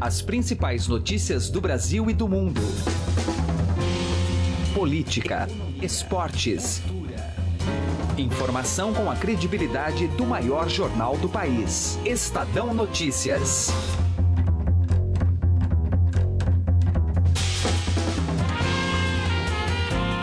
As 0.00 0.22
principais 0.22 0.88
notícias 0.88 1.50
do 1.50 1.60
Brasil 1.60 2.08
e 2.08 2.14
do 2.14 2.26
mundo. 2.26 2.62
Política, 4.72 5.46
esportes. 5.82 6.80
Informação 8.16 8.94
com 8.94 9.10
a 9.10 9.16
credibilidade 9.16 10.08
do 10.08 10.24
maior 10.24 10.70
jornal 10.70 11.18
do 11.18 11.28
país. 11.28 11.98
Estadão 12.02 12.72
Notícias. 12.72 13.70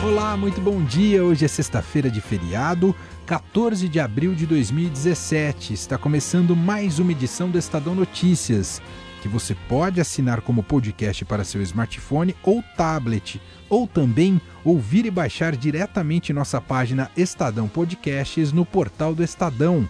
Olá, 0.03 0.35
muito 0.35 0.59
bom 0.59 0.83
dia. 0.83 1.23
Hoje 1.23 1.45
é 1.45 1.47
sexta-feira 1.47 2.09
de 2.09 2.19
feriado, 2.19 2.95
14 3.27 3.87
de 3.87 3.99
abril 3.99 4.33
de 4.33 4.47
2017. 4.47 5.73
Está 5.73 5.99
começando 5.99 6.55
mais 6.55 6.97
uma 6.97 7.11
edição 7.11 7.49
do 7.51 7.59
Estadão 7.59 7.93
Notícias, 7.93 8.81
que 9.27 9.33
você 9.33 9.53
pode 9.67 9.99
assinar 9.99 10.39
como 10.39 10.63
podcast 10.63 11.25
para 11.25 11.43
seu 11.43 11.61
smartphone 11.61 12.33
ou 12.41 12.63
tablet, 12.77 13.41
ou 13.69 13.85
também 13.85 14.39
ouvir 14.63 15.05
e 15.05 15.11
baixar 15.11 15.53
diretamente 15.55 16.31
nossa 16.31 16.61
página 16.61 17.11
Estadão 17.15 17.67
Podcasts 17.67 18.53
no 18.53 18.65
portal 18.65 19.13
do 19.13 19.21
Estadão. 19.21 19.87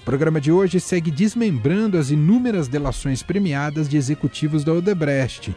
O 0.00 0.04
programa 0.04 0.40
de 0.40 0.52
hoje 0.52 0.78
segue 0.78 1.10
desmembrando 1.10 1.98
as 1.98 2.10
inúmeras 2.10 2.68
delações 2.68 3.20
premiadas 3.20 3.88
de 3.88 3.96
executivos 3.96 4.62
da 4.62 4.72
Odebrecht. 4.72 5.54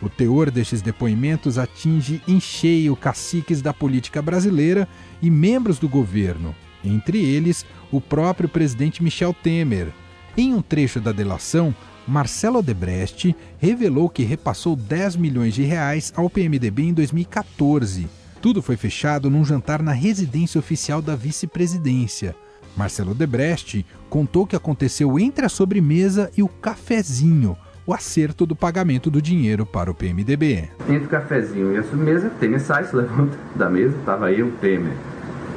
O 0.00 0.08
teor 0.08 0.50
destes 0.50 0.80
depoimentos 0.80 1.58
atinge 1.58 2.22
em 2.26 2.40
cheio 2.40 2.96
caciques 2.96 3.60
da 3.60 3.74
política 3.74 4.22
brasileira 4.22 4.88
e 5.20 5.30
membros 5.30 5.78
do 5.78 5.88
governo, 5.88 6.54
entre 6.82 7.22
eles 7.22 7.66
o 7.90 8.00
próprio 8.00 8.48
presidente 8.48 9.02
Michel 9.02 9.34
Temer. 9.34 9.88
Em 10.36 10.54
um 10.54 10.62
trecho 10.62 10.98
da 10.98 11.12
delação, 11.12 11.74
Marcelo 12.06 12.58
Odebrecht 12.58 13.34
revelou 13.58 14.08
que 14.08 14.24
repassou 14.24 14.74
10 14.74 15.16
milhões 15.16 15.54
de 15.54 15.62
reais 15.62 16.12
ao 16.16 16.28
PMDB 16.28 16.84
em 16.84 16.92
2014. 16.92 18.08
Tudo 18.40 18.60
foi 18.60 18.76
fechado 18.76 19.30
num 19.30 19.44
jantar 19.44 19.82
na 19.82 19.92
residência 19.92 20.58
oficial 20.58 21.00
da 21.00 21.14
vice-presidência. 21.14 22.34
Marcelo 22.76 23.12
Odebrecht 23.12 23.86
contou 24.10 24.46
que 24.46 24.56
aconteceu 24.56 25.18
entre 25.18 25.46
a 25.46 25.48
sobremesa 25.48 26.30
e 26.36 26.42
o 26.42 26.48
cafezinho, 26.48 27.56
o 27.86 27.94
acerto 27.94 28.44
do 28.46 28.56
pagamento 28.56 29.10
do 29.10 29.22
dinheiro 29.22 29.64
para 29.64 29.90
o 29.90 29.94
PMDB. 29.94 30.70
Entre 30.88 31.04
o 31.04 31.08
cafezinho 31.08 31.72
e 31.72 31.78
a 31.78 31.82
sobremesa, 31.84 32.30
Temer 32.40 32.60
sai, 32.60 32.84
se 32.84 32.94
levanta 32.96 33.38
da 33.54 33.68
mesa, 33.68 33.96
estava 33.96 34.26
aí 34.26 34.42
o 34.42 34.50
Temer, 34.52 34.96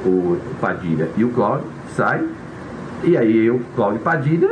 o 0.04 0.38
Padilha 0.60 1.10
e 1.16 1.24
o 1.24 1.30
Cláudio, 1.30 1.66
sai, 1.96 2.24
e 3.06 3.16
aí 3.16 3.46
eu, 3.46 3.60
Cláudio 3.76 4.00
Padilha, 4.00 4.48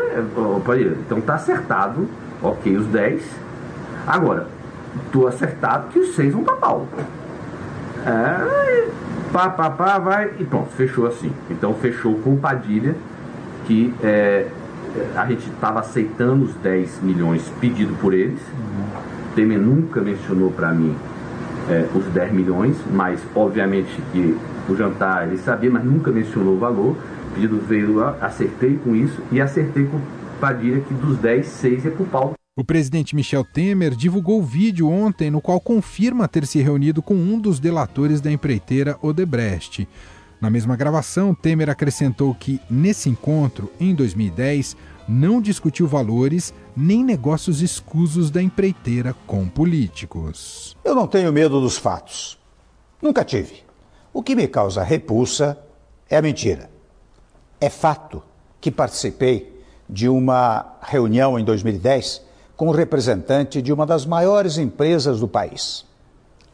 Padilha, 0.65 0.97
então 1.05 1.21
tá 1.21 1.35
acertado, 1.35 2.09
ok, 2.41 2.77
os 2.77 2.87
10. 2.87 3.23
Agora, 4.07 4.47
tô 5.11 5.27
acertado 5.27 5.89
que 5.89 5.99
os 5.99 6.15
6 6.15 6.33
vão 6.33 6.45
pra 6.45 6.55
pau. 6.55 6.87
É, 8.07 8.89
pá, 9.33 9.49
pá, 9.49 9.71
pá, 9.71 9.99
vai, 9.99 10.31
e 10.39 10.45
pronto, 10.45 10.71
fechou 10.71 11.07
assim. 11.07 11.33
Então 11.51 11.75
fechou 11.75 12.15
com 12.21 12.37
Padilha, 12.37 12.95
que 13.67 13.93
é, 14.03 14.47
a 15.17 15.27
gente 15.27 15.51
estava 15.51 15.81
aceitando 15.81 16.45
os 16.45 16.55
10 16.55 17.01
milhões 17.03 17.51
pedido 17.61 17.95
por 18.01 18.15
eles. 18.15 18.41
Uhum. 18.41 19.35
Temer 19.35 19.59
nunca 19.59 20.01
mencionou 20.01 20.53
para 20.53 20.71
mim 20.71 20.95
é, 21.69 21.87
os 21.95 22.05
10 22.07 22.33
milhões, 22.33 22.77
mas 22.93 23.21
obviamente 23.35 24.01
que 24.13 24.39
o 24.69 24.77
jantar 24.77 25.27
ele 25.27 25.39
sabia, 25.39 25.71
mas 25.71 25.85
nunca 25.85 26.11
mencionou 26.11 26.55
o 26.55 26.59
valor. 26.59 26.97
O 27.35 27.37
pedido 27.37 27.59
veio 27.59 27.97
lá, 27.97 28.17
acertei 28.21 28.77
com 28.77 28.95
isso 28.95 29.21
e 29.33 29.41
acertei 29.41 29.85
com 29.87 30.01
Padilha 30.41 30.81
que 30.83 30.95
dos 30.95 31.19
10, 31.19 31.45
6 31.45 31.87
é 31.87 31.91
pro 31.91 32.05
Paulo. 32.05 32.35
O 32.57 32.63
presidente 32.63 33.17
Michel 33.17 33.45
Temer 33.45 33.97
divulgou 33.97 34.41
vídeo 34.41 34.89
ontem 34.89 35.33
no 35.33 35.41
qual 35.41 35.59
confirma 35.59 36.29
ter 36.29 36.47
se 36.47 36.63
reunido 36.63 37.03
com 37.03 37.15
um 37.15 37.37
dos 37.37 37.59
delatores 37.59 38.21
da 38.21 38.31
empreiteira 38.31 38.97
Odebrecht. 39.03 39.89
Na 40.41 40.49
mesma 40.49 40.77
gravação, 40.77 41.35
Temer 41.35 41.69
acrescentou 41.69 42.33
que, 42.37 42.61
nesse 42.71 43.09
encontro, 43.09 43.69
em 43.81 43.97
2010, 43.97 44.77
não 45.09 45.41
discutiu 45.41 45.89
valores 45.89 46.55
nem 46.77 47.03
negócios 47.03 47.61
escusos 47.63 48.31
da 48.31 48.41
empreiteira 48.41 49.13
com 49.27 49.49
políticos. 49.49 50.77
Eu 50.85 50.95
não 50.95 51.09
tenho 51.09 51.33
medo 51.33 51.61
dos 51.61 51.77
fatos. 51.77 52.39
Nunca 53.03 53.25
tive. 53.25 53.65
O 54.13 54.23
que 54.23 54.37
me 54.37 54.47
causa 54.47 54.85
repulsa 54.85 55.59
é 56.09 56.17
a 56.17 56.23
mentira. 56.23 56.74
É 57.65 57.71
fato 57.71 58.23
que 58.61 58.71
participei 58.71 59.65
de 59.89 60.07
uma 60.07 60.77
reunião 60.83 61.39
em 61.39 61.45
2010 61.47 62.21
com 62.59 62.69
um 62.69 62.73
representante 62.73 63.63
de 63.63 63.73
uma 63.73 63.87
das 63.87 64.05
maiores 64.05 64.59
empresas 64.59 65.21
do 65.21 65.27
país. 65.27 65.87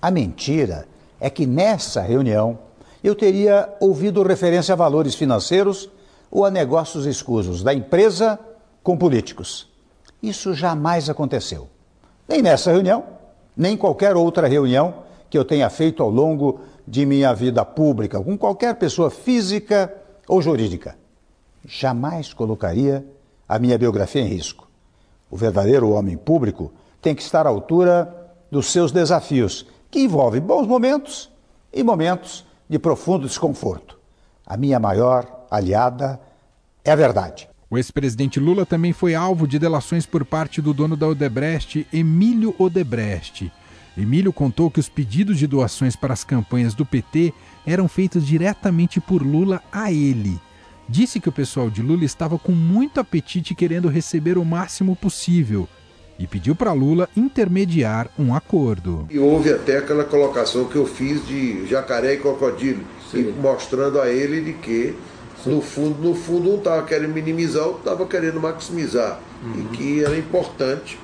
A 0.00 0.09
mentira 0.09 0.87
é 1.19 1.28
que 1.28 1.47
nessa 1.47 2.00
reunião 2.00 2.60
eu 3.03 3.16
teria 3.16 3.69
ouvido 3.81 4.22
referência 4.22 4.72
a 4.72 4.76
valores 4.76 5.16
financeiros 5.16 5.91
ou 6.31 6.44
a 6.44 6.50
negócios 6.50 7.06
escusos 7.06 7.65
da 7.65 7.75
empresa 7.75 8.38
com 8.81 8.97
políticos. 8.97 9.69
Isso 10.22 10.54
jamais 10.54 11.10
aconteceu. 11.10 11.66
Nem 12.28 12.41
nessa 12.41 12.70
reunião, 12.70 13.03
nem 13.56 13.76
qualquer 13.76 14.15
outra 14.15 14.47
reunião 14.47 14.94
que 15.28 15.37
eu 15.37 15.44
tenha 15.44 15.69
feito 15.70 16.04
ao 16.04 16.09
longo 16.09 16.60
de 16.87 17.04
minha 17.04 17.34
vida 17.34 17.65
pública 17.65 18.22
com 18.22 18.38
qualquer 18.38 18.76
pessoa 18.76 19.10
física 19.10 19.93
ou 20.28 20.41
jurídica. 20.41 21.00
Jamais 21.65 22.32
colocaria 22.32 23.04
a 23.48 23.59
minha 23.59 23.76
biografia 23.76 24.22
em 24.22 24.26
risco. 24.26 24.69
O 25.31 25.37
verdadeiro 25.37 25.91
homem 25.91 26.16
público 26.16 26.72
tem 27.00 27.15
que 27.15 27.22
estar 27.22 27.47
à 27.47 27.50
altura 27.50 28.16
dos 28.50 28.66
seus 28.66 28.91
desafios, 28.93 29.66
que 29.91 30.00
envolvem 30.00 30.41
bons 30.41 30.66
momentos 30.66 31.31
e 31.72 31.82
momentos 31.82 32.44
de 32.69 32.78
profundo 32.78 33.26
desconforto. 33.26 33.99
A 34.47 34.56
minha 34.56 34.81
maior 34.81 35.47
aliada 35.50 36.20
é 36.84 36.91
a 36.91 36.97
verdade. 36.97 37.49
O 37.69 37.78
ex-presidente 37.78 38.41
Lula 38.41 38.66
também 38.66 38.93
foi 38.93 39.15
alvo 39.15 39.47
de 39.47 39.59
delações 39.59 40.04
por 40.04 40.25
parte 40.25 40.60
do 40.60 40.75
dono 40.75 40.97
da 40.97 41.06
Odebrecht, 41.06 41.87
Emílio 41.93 42.54
Odebrecht. 42.59 43.53
Emílio 43.97 44.32
contou 44.32 44.70
que 44.70 44.81
os 44.81 44.88
pedidos 44.88 45.38
de 45.38 45.47
doações 45.47 45.94
para 45.94 46.12
as 46.12 46.25
campanhas 46.25 46.75
do 46.75 46.84
PT 46.84 47.32
eram 47.66 47.87
feitos 47.87 48.26
diretamente 48.26 49.00
por 49.00 49.22
Lula 49.22 49.62
a 49.70 49.93
ele. 49.93 50.41
Disse 50.90 51.20
que 51.20 51.28
o 51.28 51.32
pessoal 51.32 51.70
de 51.70 51.82
Lula 51.82 52.04
estava 52.04 52.36
com 52.36 52.50
muito 52.50 52.98
apetite 52.98 53.54
querendo 53.54 53.86
receber 53.86 54.36
o 54.36 54.44
máximo 54.44 54.96
possível 54.96 55.68
e 56.18 56.26
pediu 56.26 56.56
para 56.56 56.72
Lula 56.72 57.08
intermediar 57.16 58.10
um 58.18 58.34
acordo. 58.34 59.06
E 59.08 59.16
houve 59.16 59.52
até 59.52 59.78
aquela 59.78 60.02
colocação 60.02 60.64
que 60.64 60.74
eu 60.74 60.84
fiz 60.84 61.24
de 61.24 61.64
jacaré 61.68 62.14
e 62.14 62.16
crocodilo, 62.16 62.82
e 63.14 63.22
mostrando 63.40 64.00
a 64.00 64.08
ele 64.08 64.40
de 64.40 64.52
que 64.54 64.96
no 65.46 65.62
fundo, 65.62 66.02
no 66.02 66.12
fundo 66.12 66.50
um 66.50 66.56
estava 66.56 66.84
querendo 66.84 67.14
minimizar, 67.14 67.66
outro 67.66 67.78
estava 67.78 68.04
querendo 68.06 68.40
maximizar. 68.40 69.20
Uhum. 69.44 69.60
E 69.60 69.76
que 69.76 70.04
era 70.04 70.18
importante 70.18 70.98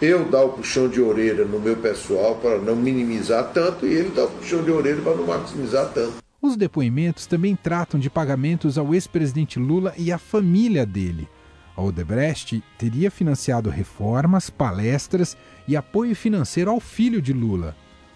eu 0.00 0.24
dar 0.24 0.44
o 0.44 0.48
puxão 0.48 0.88
de 0.88 1.02
orelha 1.02 1.44
no 1.44 1.60
meu 1.60 1.76
pessoal 1.76 2.36
para 2.36 2.56
não 2.56 2.74
minimizar 2.74 3.50
tanto 3.52 3.86
e 3.86 3.92
ele 3.92 4.12
dar 4.16 4.24
o 4.24 4.28
puxão 4.28 4.62
de 4.62 4.70
orelha 4.70 5.02
para 5.02 5.14
não 5.14 5.26
maximizar 5.26 5.90
tanto. 5.92 6.25
Os 6.46 6.56
depoimentos 6.56 7.26
também 7.26 7.56
tratam 7.56 7.98
de 7.98 8.08
pagamentos 8.08 8.78
ao 8.78 8.94
ex-presidente 8.94 9.58
Lula 9.58 9.92
e 9.98 10.12
à 10.12 10.16
família 10.16 10.86
dele. 10.86 11.28
A 11.76 11.82
Odebrecht 11.82 12.62
teria 12.78 13.10
financiado 13.10 13.68
reformas, 13.68 14.48
palestras 14.48 15.36
e 15.66 15.76
apoio 15.76 16.14
financeiro 16.14 16.70
ao 16.70 16.78
filho 16.78 17.20
de 17.20 17.32
Lula. 17.32 17.74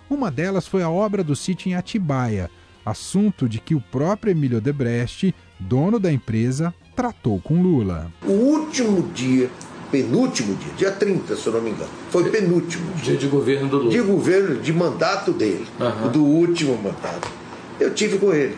Uma 0.08 0.30
delas 0.30 0.68
foi 0.68 0.80
a 0.80 0.88
obra 0.88 1.24
do 1.24 1.34
sítio 1.34 1.70
em 1.70 1.74
Atibaia, 1.74 2.48
assunto 2.86 3.48
de 3.48 3.58
que 3.58 3.74
o 3.74 3.80
próprio 3.80 4.30
Emílio 4.30 4.58
Odebrecht, 4.58 5.34
dono 5.58 5.98
da 5.98 6.12
empresa, 6.12 6.72
tratou 6.94 7.40
com 7.40 7.60
Lula. 7.60 8.12
O 8.24 8.30
último 8.30 9.10
dia, 9.12 9.50
penúltimo 9.90 10.54
dia, 10.54 10.72
dia 10.74 10.92
30, 10.92 11.34
se 11.34 11.48
eu 11.48 11.52
não 11.54 11.62
me 11.62 11.70
engano, 11.70 11.90
foi 12.10 12.30
penúltimo 12.30 12.92
dia. 13.02 13.16
de 13.16 13.26
governo 13.26 13.68
do 13.68 13.78
Lula. 13.78 13.90
De 13.90 14.00
governo, 14.00 14.62
de 14.62 14.72
mandato 14.72 15.32
dele, 15.32 15.66
uhum. 15.80 16.12
do 16.12 16.24
último 16.24 16.76
mandato. 16.76 17.39
Eu 17.80 17.94
tive 17.94 18.18
com 18.18 18.32
ele. 18.32 18.56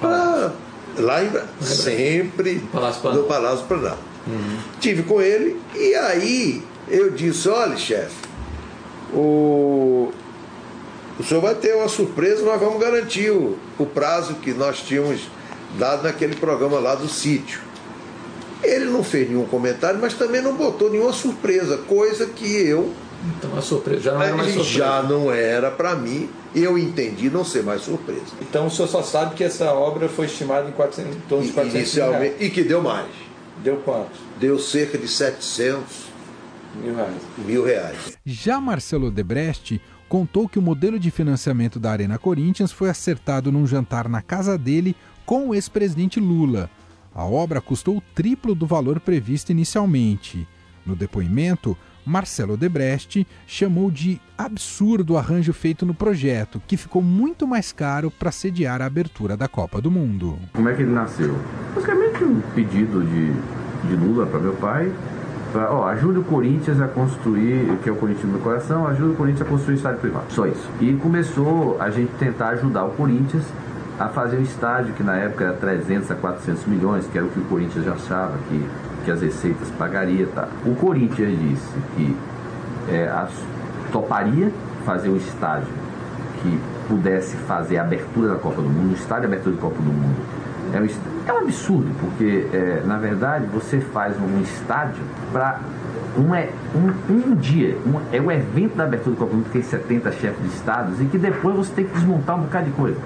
Pra 0.00 0.52
Lá 0.98 1.22
em 1.22 1.30
sempre 1.64 2.60
Palácio 2.72 3.12
no 3.12 3.22
Palácio 3.24 3.66
Planalto. 3.66 4.02
Uhum. 4.26 4.58
Tive 4.80 5.02
com 5.02 5.20
ele 5.20 5.60
e 5.74 5.94
aí 5.94 6.62
eu 6.88 7.10
disse, 7.10 7.48
olha, 7.48 7.76
chefe, 7.76 8.16
o, 9.12 10.12
o 11.18 11.22
senhor 11.22 11.40
vai 11.40 11.54
ter 11.54 11.74
uma 11.74 11.88
surpresa, 11.88 12.44
nós 12.44 12.60
vamos 12.60 12.80
garantir 12.80 13.30
o, 13.30 13.56
o 13.78 13.86
prazo 13.86 14.34
que 14.34 14.52
nós 14.52 14.80
tínhamos 14.80 15.22
dado 15.78 16.02
naquele 16.02 16.34
programa 16.34 16.78
lá 16.78 16.94
do 16.94 17.08
sítio. 17.08 17.60
Ele 18.62 18.86
não 18.86 19.02
fez 19.02 19.28
nenhum 19.28 19.46
comentário, 19.46 19.98
mas 20.00 20.12
também 20.14 20.42
não 20.42 20.54
botou 20.54 20.90
nenhuma 20.90 21.12
surpresa, 21.12 21.78
coisa 21.78 22.26
que 22.26 22.60
eu. 22.66 22.92
Então 23.36 23.56
a 23.56 23.62
surpresa 23.62 24.00
já 24.00 24.12
não 24.14 24.22
era 24.22 24.36
mais 24.36 24.54
surpresa. 24.54 24.78
Já 24.78 25.02
não 25.02 25.30
era 25.30 25.70
para 25.70 25.94
mim 25.94 26.28
eu 26.54 26.78
entendi 26.78 27.30
não 27.30 27.44
ser 27.44 27.62
mais 27.62 27.82
surpresa. 27.82 28.22
Então 28.40 28.66
o 28.66 28.70
senhor 28.70 28.88
só 28.88 29.02
sabe 29.02 29.34
que 29.34 29.44
essa 29.44 29.72
obra 29.72 30.08
foi 30.08 30.26
estimada 30.26 30.68
em 30.68 30.72
400, 30.72 31.16
em 31.16 31.20
torno 31.20 31.46
de 31.46 31.52
400 31.52 31.74
Inicialmente, 31.74 32.44
E 32.44 32.50
que 32.50 32.62
deu 32.62 32.82
mais. 32.82 33.08
Deu 33.62 33.76
quanto? 33.78 34.12
Deu 34.38 34.58
cerca 34.58 34.96
de 34.96 35.06
700 35.06 36.10
Mil 36.74 36.94
reais. 36.94 37.22
Mil 37.38 37.64
reais. 37.64 38.18
Já 38.24 38.60
Marcelo 38.60 39.10
Debrecht 39.10 39.80
contou 40.08 40.48
que 40.48 40.58
o 40.58 40.62
modelo 40.62 40.98
de 40.98 41.10
financiamento 41.10 41.78
da 41.78 41.90
Arena 41.90 42.18
Corinthians 42.18 42.72
foi 42.72 42.88
acertado 42.88 43.50
num 43.50 43.66
jantar 43.66 44.08
na 44.08 44.22
casa 44.22 44.56
dele 44.56 44.94
com 45.26 45.48
o 45.48 45.54
ex-presidente 45.54 46.20
Lula. 46.20 46.70
A 47.14 47.24
obra 47.24 47.60
custou 47.60 47.96
o 47.96 48.02
triplo 48.14 48.54
do 48.54 48.66
valor 48.66 49.00
previsto 49.00 49.50
inicialmente. 49.50 50.46
No 50.86 50.94
depoimento, 50.94 51.76
Marcelo 52.04 52.56
Debrecht 52.56 53.26
chamou 53.46 53.90
de 53.90 54.20
absurdo 54.36 55.14
o 55.14 55.18
arranjo 55.18 55.52
feito 55.52 55.84
no 55.84 55.94
projeto, 55.94 56.60
que 56.66 56.76
ficou 56.76 57.02
muito 57.02 57.46
mais 57.46 57.72
caro 57.72 58.10
para 58.10 58.30
sediar 58.30 58.80
a 58.82 58.86
abertura 58.86 59.36
da 59.36 59.48
Copa 59.48 59.80
do 59.80 59.90
Mundo. 59.90 60.38
Como 60.52 60.68
é 60.68 60.74
que 60.74 60.82
ele 60.82 60.92
nasceu? 60.92 61.36
Basicamente 61.74 62.24
um 62.24 62.40
pedido 62.54 63.04
de, 63.04 63.32
de 63.88 63.96
Lula 63.96 64.26
para 64.26 64.40
meu 64.40 64.54
pai. 64.54 64.92
Pra, 65.52 65.72
ó, 65.72 65.88
ajuda 65.88 66.20
o 66.20 66.24
Corinthians 66.24 66.80
a 66.80 66.86
construir, 66.86 67.76
que 67.82 67.88
é 67.88 67.92
o 67.92 67.96
Corinthians 67.96 68.26
do 68.26 68.32
meu 68.32 68.40
coração, 68.40 68.86
ajuda 68.86 69.12
o 69.12 69.16
Corinthians 69.16 69.42
a 69.46 69.50
construir 69.50 69.76
estádio 69.76 70.00
privado. 70.00 70.26
Só 70.32 70.46
isso. 70.46 70.70
E 70.80 70.92
começou 70.94 71.76
a 71.80 71.90
gente 71.90 72.12
tentar 72.18 72.50
ajudar 72.50 72.84
o 72.84 72.90
Corinthians 72.92 73.44
a 73.98 74.08
fazer 74.08 74.38
um 74.38 74.42
estádio 74.42 74.94
que 74.94 75.02
na 75.02 75.16
época 75.16 75.44
era 75.44 75.52
300 75.54 76.10
a 76.10 76.14
400 76.14 76.64
milhões, 76.66 77.06
que 77.06 77.18
era 77.18 77.26
o 77.26 77.30
que 77.30 77.40
o 77.40 77.44
Corinthians 77.44 77.84
já 77.84 77.92
achava 77.92 78.38
que 78.48 78.64
que 79.04 79.10
as 79.10 79.20
receitas 79.20 79.68
pagaria, 79.78 80.26
tá? 80.34 80.48
O 80.64 80.74
Corinthians 80.74 81.38
disse 81.38 81.74
que 81.96 82.16
é, 82.88 83.08
as, 83.08 83.30
toparia 83.92 84.52
fazer 84.84 85.10
um 85.10 85.16
estádio 85.16 85.68
que 86.42 86.58
pudesse 86.88 87.36
fazer 87.36 87.78
a 87.78 87.82
abertura 87.82 88.30
da 88.30 88.36
Copa 88.36 88.62
do 88.62 88.68
Mundo, 88.68 88.90
um 88.90 88.94
estádio 88.94 89.28
de 89.28 89.34
abertura 89.34 89.56
da 89.56 89.62
Copa 89.62 89.76
do 89.76 89.92
Mundo. 89.92 90.16
É 90.72 90.80
um, 90.80 90.86
é 91.28 91.32
um 91.32 91.38
absurdo, 91.44 91.90
porque 92.00 92.46
é, 92.52 92.82
na 92.84 92.96
verdade 92.96 93.46
você 93.46 93.80
faz 93.80 94.14
um 94.20 94.40
estádio 94.40 95.02
para 95.32 95.60
um, 96.16 96.32
um, 96.78 97.12
um 97.12 97.34
dia, 97.34 97.76
um, 97.86 98.00
é 98.12 98.20
o 98.20 98.30
evento 98.30 98.76
da 98.76 98.84
abertura 98.84 99.14
da 99.14 99.18
Copa 99.18 99.30
do 99.32 99.36
Mundo, 99.38 99.46
que 99.46 99.52
tem 99.52 99.62
70 99.62 100.12
chefes 100.12 100.42
de 100.42 100.48
estados, 100.48 101.00
e 101.00 101.04
que 101.04 101.18
depois 101.18 101.56
você 101.56 101.72
tem 101.74 101.84
que 101.84 101.92
desmontar 101.92 102.36
um 102.36 102.42
bocado 102.42 102.66
de 102.66 102.72
coisa 102.72 102.96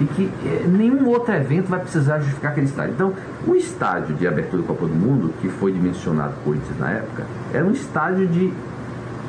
e 0.00 0.04
que 0.04 0.30
eh, 0.44 0.64
nenhum 0.66 1.08
outro 1.08 1.34
evento 1.34 1.68
vai 1.68 1.80
precisar 1.80 2.18
justificar 2.18 2.52
aquele 2.52 2.66
estádio. 2.66 2.94
Então, 2.94 3.12
o 3.46 3.54
estádio 3.54 4.14
de 4.16 4.26
abertura 4.26 4.62
da 4.62 4.68
Copa 4.68 4.86
do 4.86 4.94
Mundo, 4.94 5.32
que 5.40 5.48
foi 5.48 5.72
dimensionado 5.72 6.34
por 6.34 6.44
Corinthians 6.44 6.78
na 6.78 6.90
época, 6.90 7.26
era 7.52 7.64
um 7.64 7.72
estádio 7.72 8.26
de 8.26 8.52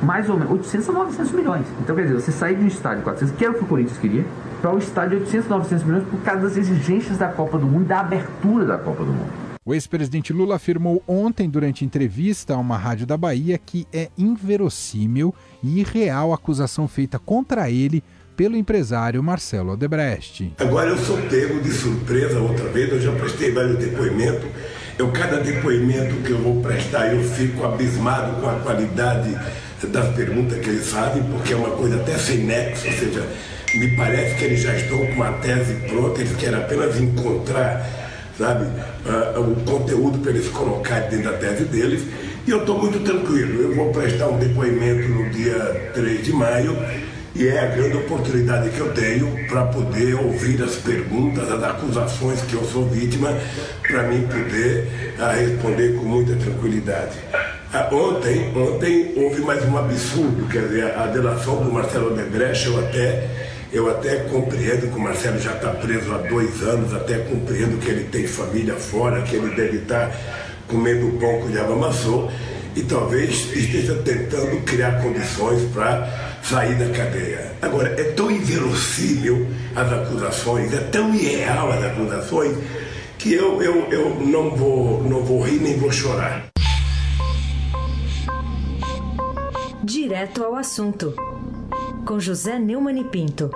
mais 0.02 0.30
ou 0.30 0.38
menos 0.38 0.52
800 0.52 0.90
a 0.90 0.94
900 0.94 1.32
milhões. 1.32 1.66
Então, 1.82 1.96
quer 1.96 2.04
dizer, 2.04 2.16
você 2.16 2.32
sair 2.32 2.56
de 2.56 2.64
um 2.64 2.68
estádio 2.68 3.00
de 3.00 3.04
400, 3.04 3.36
que 3.36 3.46
era 3.46 3.54
o 3.54 3.58
que 3.58 3.64
o 3.64 3.68
Corinthians 3.68 3.98
queria, 3.98 4.26
para 4.62 4.74
um 4.74 4.78
estádio 4.78 5.20
de 5.20 5.26
800 5.26 5.52
a 5.52 5.58
900 5.58 5.86
milhões 5.86 6.08
por 6.08 6.20
causa 6.22 6.42
das 6.42 6.58
exigências 6.58 7.18
da 7.18 7.30
Copa 7.30 7.58
do 7.58 7.66
Mundo, 7.66 7.86
da 7.86 8.00
abertura 8.00 8.66
da 8.66 8.78
Copa 8.78 9.04
do 9.04 9.12
Mundo. 9.12 9.44
O 9.66 9.74
ex-presidente 9.74 10.34
Lula 10.34 10.58
afirmou 10.58 11.02
ontem, 11.08 11.50
durante 11.50 11.86
entrevista 11.86 12.54
a 12.54 12.58
uma 12.58 12.78
rádio 12.78 13.08
da 13.08 13.16
Bahia, 13.16 13.58
que 13.58 13.88
é 13.94 14.10
inverossímil 14.18 15.34
e 15.64 15.80
irreal 15.80 16.34
a 16.34 16.36
acusação 16.36 16.86
feita 16.86 17.18
contra 17.18 17.70
ele 17.70 18.04
pelo 18.36 18.56
empresário 18.56 19.22
Marcelo 19.22 19.74
Odebrecht. 19.74 20.54
Agora 20.60 20.90
eu 20.90 20.98
sou 20.98 21.18
pego 21.30 21.62
de 21.62 21.72
surpresa 21.72 22.40
outra 22.40 22.68
vez, 22.70 22.92
eu 22.92 23.02
já 23.02 23.12
prestei 23.12 23.52
vários 23.52 23.78
depoimentos. 23.78 24.50
Eu, 24.98 25.12
cada 25.12 25.40
depoimento 25.40 26.16
que 26.24 26.32
eu 26.32 26.38
vou 26.38 26.62
prestar, 26.62 27.14
eu 27.14 27.24
fico 27.24 27.66
abismado 27.66 28.40
com 28.40 28.48
a 28.48 28.60
qualidade 28.60 29.36
das 29.88 30.16
perguntas 30.16 30.60
que 30.60 30.70
eles 30.70 30.88
fazem, 30.88 31.24
porque 31.24 31.54
é 31.54 31.56
uma 31.56 31.72
coisa 31.72 31.96
até 31.98 32.18
sem 32.18 32.40
nexo, 32.40 32.88
ou 32.88 32.94
seja, 32.94 33.28
me 33.76 33.96
parece 33.98 34.36
que 34.36 34.46
eles 34.46 34.62
já 34.62 34.76
estão 34.76 35.00
com 35.00 35.14
uma 35.14 35.32
tese 35.34 35.74
pronta, 35.88 36.22
eles 36.22 36.36
querem 36.38 36.60
apenas 36.60 37.00
encontrar, 37.00 37.90
sabe, 38.38 38.66
uh, 38.66 39.40
o 39.42 39.56
conteúdo 39.66 40.20
para 40.20 40.32
eles 40.32 40.48
colocarem 40.50 41.10
dentro 41.10 41.32
da 41.32 41.38
tese 41.38 41.66
deles. 41.66 42.04
E 42.46 42.52
eu 42.52 42.60
estou 42.60 42.78
muito 42.78 43.00
tranquilo. 43.00 43.62
Eu 43.62 43.76
vou 43.76 43.92
prestar 43.92 44.28
um 44.28 44.38
depoimento 44.38 45.08
no 45.08 45.30
dia 45.30 45.92
3 45.94 46.26
de 46.26 46.34
maio 46.34 46.78
e 47.36 47.48
é 47.48 47.60
a 47.60 47.66
grande 47.66 47.98
oportunidade 47.98 48.70
que 48.70 48.80
eu 48.80 48.94
tenho 48.94 49.48
para 49.48 49.66
poder 49.66 50.14
ouvir 50.16 50.62
as 50.62 50.76
perguntas, 50.76 51.52
as 51.52 51.64
acusações 51.64 52.42
que 52.42 52.54
eu 52.54 52.64
sou 52.64 52.88
vítima, 52.88 53.36
para 53.82 54.04
mim 54.04 54.22
poder 54.28 55.16
ah, 55.20 55.32
responder 55.34 55.96
com 55.96 56.06
muita 56.06 56.36
tranquilidade. 56.36 57.18
Ah, 57.74 57.90
ontem, 57.92 58.56
ontem 58.56 59.14
houve 59.16 59.42
mais 59.42 59.68
um 59.68 59.76
absurdo, 59.76 60.48
quer 60.48 60.68
dizer, 60.68 60.96
a 60.96 61.08
delação 61.08 61.64
do 61.64 61.72
Marcelo 61.72 62.16
Debrecht, 62.16 62.68
eu 62.68 62.80
até, 62.80 63.28
eu 63.72 63.90
até 63.90 64.18
compreendo 64.26 64.92
que 64.92 64.96
o 64.96 65.02
Marcelo 65.02 65.40
já 65.40 65.54
está 65.54 65.70
preso 65.70 66.14
há 66.14 66.18
dois 66.20 66.62
anos, 66.62 66.94
até 66.94 67.18
compreendo 67.18 67.80
que 67.80 67.90
ele 67.90 68.04
tem 68.12 68.28
família 68.28 68.76
fora, 68.76 69.24
que 69.24 69.36
ele 69.36 69.56
deve 69.56 69.78
estar 69.78 70.10
tá 70.10 70.16
comendo 70.68 71.08
o 71.08 71.20
pão 71.20 71.42
que 71.42 71.48
o 71.48 71.52
diabo 71.52 71.74
amassou, 71.74 72.32
e 72.76 72.84
talvez 72.84 73.52
esteja 73.56 73.96
tentando 74.06 74.62
criar 74.66 75.02
condições 75.02 75.64
para 75.74 76.33
sair 76.44 76.76
da 76.76 76.90
cadeia. 76.96 77.56
Agora, 77.62 77.90
é 78.00 78.12
tão 78.12 78.30
inverossímil 78.30 79.48
as 79.76 79.92
acusações, 79.92 80.74
é 80.74 80.82
tão 80.90 81.16
irreal 81.16 81.72
as 81.72 81.84
acusações, 81.86 82.58
que 83.18 83.34
eu, 83.34 83.62
eu, 83.62 83.90
eu 83.90 84.16
não, 84.20 84.52
vou, 84.52 85.02
não 85.04 85.24
vou 85.24 85.42
rir 85.42 85.62
nem 85.62 85.78
vou 85.78 85.92
chorar. 85.92 86.50
Direto 89.82 90.44
ao 90.44 90.56
assunto, 90.56 91.16
com 92.06 92.20
José 92.20 92.60
Neumann 92.60 93.00
e 93.00 93.04
Pinto. 93.06 93.50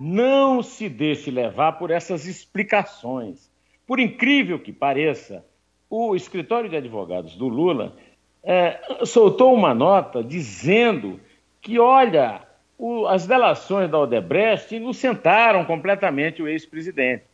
Não 0.00 0.62
se 0.62 0.88
deixe 0.88 1.30
levar 1.30 1.72
por 1.72 1.90
essas 1.90 2.26
explicações. 2.26 3.50
Por 3.86 4.00
incrível 4.00 4.58
que 4.58 4.72
pareça, 4.72 5.44
o 5.90 6.14
escritório 6.14 6.68
de 6.68 6.76
advogados 6.76 7.34
do 7.36 7.48
Lula 7.48 7.94
é, 8.42 8.78
soltou 9.04 9.54
uma 9.54 9.74
nota 9.74 10.22
dizendo 10.22 11.20
que, 11.60 11.78
olha, 11.78 12.42
o, 12.78 13.06
as 13.06 13.26
delações 13.26 13.90
da 13.90 13.98
Odebrecht 13.98 14.74
inocentaram 14.74 15.64
completamente 15.64 16.42
o 16.42 16.48
ex-presidente. 16.48 17.24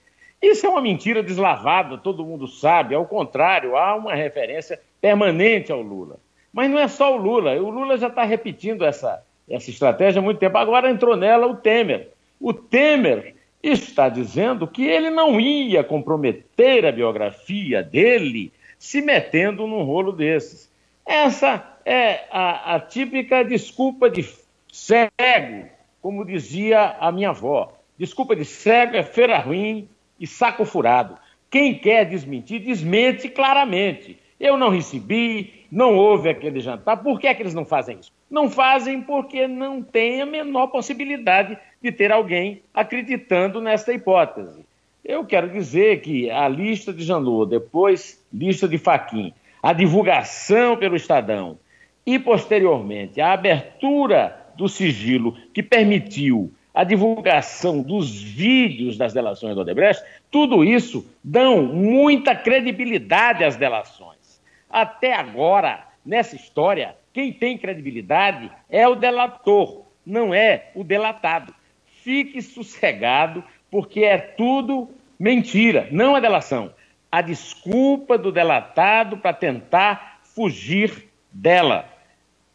Isso 0.41 0.67
é 0.67 0.69
uma 0.69 0.81
mentira 0.81 1.23
deslavada, 1.23 1.99
todo 1.99 2.25
mundo 2.25 2.47
sabe. 2.47 2.95
Ao 2.95 3.07
contrário, 3.07 3.77
há 3.77 3.95
uma 3.95 4.15
referência 4.15 4.81
permanente 5.01 5.73
ao 5.73 5.81
Lula. 5.81 6.19
Mas 6.53 6.71
não 6.71 6.79
é 6.79 6.87
só 6.87 7.15
o 7.15 7.17
Lula. 7.17 7.53
O 7.55 7.71
Lula 7.71 7.97
já 7.97 8.09
está 8.09 8.25
repetindo 8.25 8.85
essa, 8.85 9.25
essa 9.49 9.71
estratégia 9.71 10.21
há 10.21 10.23
muito 10.23 10.39
tempo. 10.39 10.57
Agora 10.59 10.91
entrou 10.91 11.17
nela 11.17 11.47
o 11.47 11.57
Temer. 11.57 12.11
O 12.39 12.53
Temer 12.53 13.34
está 13.73 14.11
dizendo 14.11 14.67
que 14.67 14.85
ele 14.85 15.09
não 15.09 15.41
ia 15.41 15.83
comprometer 15.83 16.85
a 16.85 16.93
biografia 16.93 17.83
dele 17.83 18.53
se 18.79 19.01
metendo 19.01 19.67
num 19.67 19.83
rolo 19.83 20.13
desses. 20.13 20.71
Essa 21.07 21.79
é 21.85 22.25
a, 22.31 22.75
a 22.75 22.81
típica 22.81 23.43
desculpa 23.43 24.11
de 24.11 24.23
cego, 24.71 25.69
como 26.03 26.27
dizia 26.27 26.97
a 27.01 27.11
minha 27.11 27.31
avó. 27.31 27.73
Desculpa 27.97 28.37
de 28.37 28.45
cego 28.45 28.97
é 28.97 29.03
feira 29.03 29.39
ruim 29.39 29.89
e 30.21 30.27
saco 30.27 30.67
furado. 30.67 31.17
Quem 31.51 31.79
quer 31.79 32.05
desmentir, 32.05 32.61
desmente 32.61 33.29
claramente. 33.31 34.19
Eu 34.39 34.59
não 34.59 34.69
recebi, 34.69 35.65
não 35.71 35.95
houve 35.97 36.29
aquele 36.29 36.61
jantar. 36.61 36.99
Por 36.99 37.19
que, 37.19 37.27
é 37.27 37.35
que 37.35 37.43
eles 37.43 37.55
não 37.55 37.65
fazem 37.65 37.99
isso? 37.99 38.13
Não 38.35 38.51
fazem 38.51 39.01
porque 39.01 39.47
não 39.47 39.81
tem 39.81 40.21
a 40.21 40.27
menor 40.27 40.67
possibilidade 40.67 41.57
de 41.81 41.93
ter 41.93 42.11
alguém 42.11 42.63
acreditando 42.75 43.61
nesta 43.61 43.93
hipótese. 43.93 44.67
Eu 45.05 45.25
quero 45.25 45.49
dizer 45.49 46.01
que 46.01 46.29
a 46.29 46.49
lista 46.49 46.93
de 46.93 47.05
Janot, 47.05 47.49
depois 47.49 48.21
lista 48.33 48.67
de 48.67 48.77
Faquim, 48.77 49.33
a 49.63 49.73
divulgação 49.73 50.77
pelo 50.77 50.97
Estadão 50.97 51.57
e, 52.05 52.19
posteriormente, 52.19 53.21
a 53.21 53.35
abertura 53.35 54.37
do 54.57 54.69
sigilo 54.69 55.37
que 55.55 55.63
permitiu 55.63 56.53
a 56.75 56.83
divulgação 56.83 57.83
dos 57.83 58.21
vídeos 58.21 58.99
das 58.99 59.13
delações 59.13 59.55
do 59.55 59.61
Odebrecht, 59.61 60.03
tudo 60.29 60.65
isso 60.65 61.07
dão 61.23 61.63
muita 61.63 62.35
credibilidade 62.35 63.45
às 63.45 63.55
delações. 63.55 64.41
Até 64.69 65.15
agora, 65.15 65.87
nessa 66.05 66.35
história, 66.35 66.97
quem 67.15 67.33
tem 67.33 67.57
credibilidade 67.57 68.51
é 68.69 68.87
o 68.89 68.97
delator, 68.97 69.87
não 70.05 70.35
é 70.35 70.71
o 70.75 70.83
delatado. 70.83 71.55
Fique 72.03 72.43
sossegado, 72.43 73.43
porque 73.71 74.01
é 74.01 74.19
tudo 74.19 74.91
mentira, 75.19 75.89
não 75.93 76.17
a 76.17 76.21
delação. 76.21 76.75
A 77.11 77.23
desculpa 77.23 78.19
do 78.19 78.33
delatado 78.33 79.17
para 79.17 79.33
tentar 79.33 80.19
fugir 80.25 81.09
dela. 81.31 81.89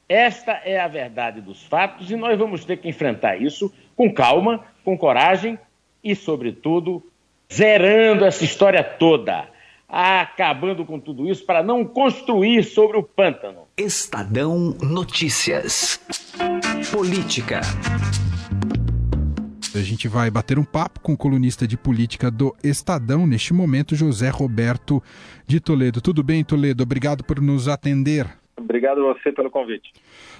Esta 0.10 0.52
é 0.66 0.78
a 0.78 0.88
verdade 0.90 1.40
dos 1.40 1.64
fatos 1.64 2.12
e 2.12 2.18
nós 2.18 2.38
vamos 2.38 2.66
ter 2.66 2.78
que 2.78 2.90
enfrentar 2.90 3.42
isso 3.42 3.74
com 3.96 4.14
calma, 4.14 4.66
com 4.84 4.98
coragem 4.98 5.58
e, 6.04 6.14
sobretudo, 6.14 7.02
zerando 7.52 8.26
essa 8.26 8.44
história 8.44 8.84
toda, 8.84 9.48
acabando 9.90 10.86
com 10.86 11.00
tudo 11.00 11.28
isso 11.28 11.44
para 11.46 11.64
não 11.64 11.84
construir 11.84 12.64
sobre 12.64 12.98
o 12.98 13.04
pântano. 13.04 13.62
Estadão 13.76 14.76
Notícias. 14.82 16.00
Política. 16.92 17.62
A 19.76 19.82
gente 19.82 20.08
vai 20.08 20.32
bater 20.32 20.58
um 20.58 20.64
papo 20.64 21.00
com 21.00 21.14
o 21.14 21.18
colunista 21.18 21.68
de 21.68 21.78
política 21.78 22.32
do 22.32 22.56
Estadão, 22.64 23.28
neste 23.28 23.54
momento, 23.54 23.96
José 23.96 24.30
Roberto 24.30 25.02
de 25.46 25.60
Toledo. 25.60 26.02
Tudo 26.02 26.24
bem, 26.24 26.44
Toledo? 26.44 26.84
Obrigado 26.84 27.24
por 27.24 27.40
nos 27.40 27.68
atender. 27.68 28.39
Obrigado 28.60 29.08
a 29.08 29.14
você 29.14 29.32
pelo 29.32 29.50
convite. 29.50 29.92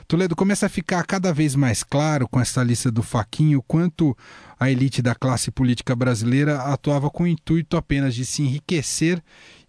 Toledo, 0.08 0.36
começa 0.36 0.66
a 0.66 0.70
ficar 0.70 1.06
cada 1.06 1.34
vez 1.34 1.56
mais 1.56 1.84
claro 1.84 2.28
com 2.28 2.40
essa 2.40 2.64
lista 2.64 2.92
do 2.92 3.02
Faquinho 3.02 3.64
quanto 3.68 4.16
a 4.60 4.70
elite 4.70 5.02
da 5.02 5.16
classe 5.16 5.52
política 5.52 5.96
brasileira 5.96 6.58
atuava 6.62 7.10
com 7.10 7.24
o 7.24 7.28
intuito 7.28 7.78
apenas 7.78 8.14
de 8.14 8.26
se 8.26 8.42
enriquecer 8.42 9.22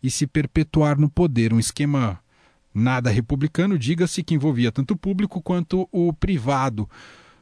e 0.03 0.11
se 0.11 0.27
perpetuar 0.27 0.99
no 0.99 1.11
poder. 1.11 1.53
Um 1.53 1.59
esquema 1.59 2.21
nada 2.75 3.11
republicano, 3.11 3.79
diga-se 3.79 4.23
que 4.23 4.35
envolvia 4.35 4.73
tanto 4.73 4.95
o 4.95 4.99
público 4.99 5.43
quanto 5.43 5.89
o 5.93 6.13
privado. 6.13 6.89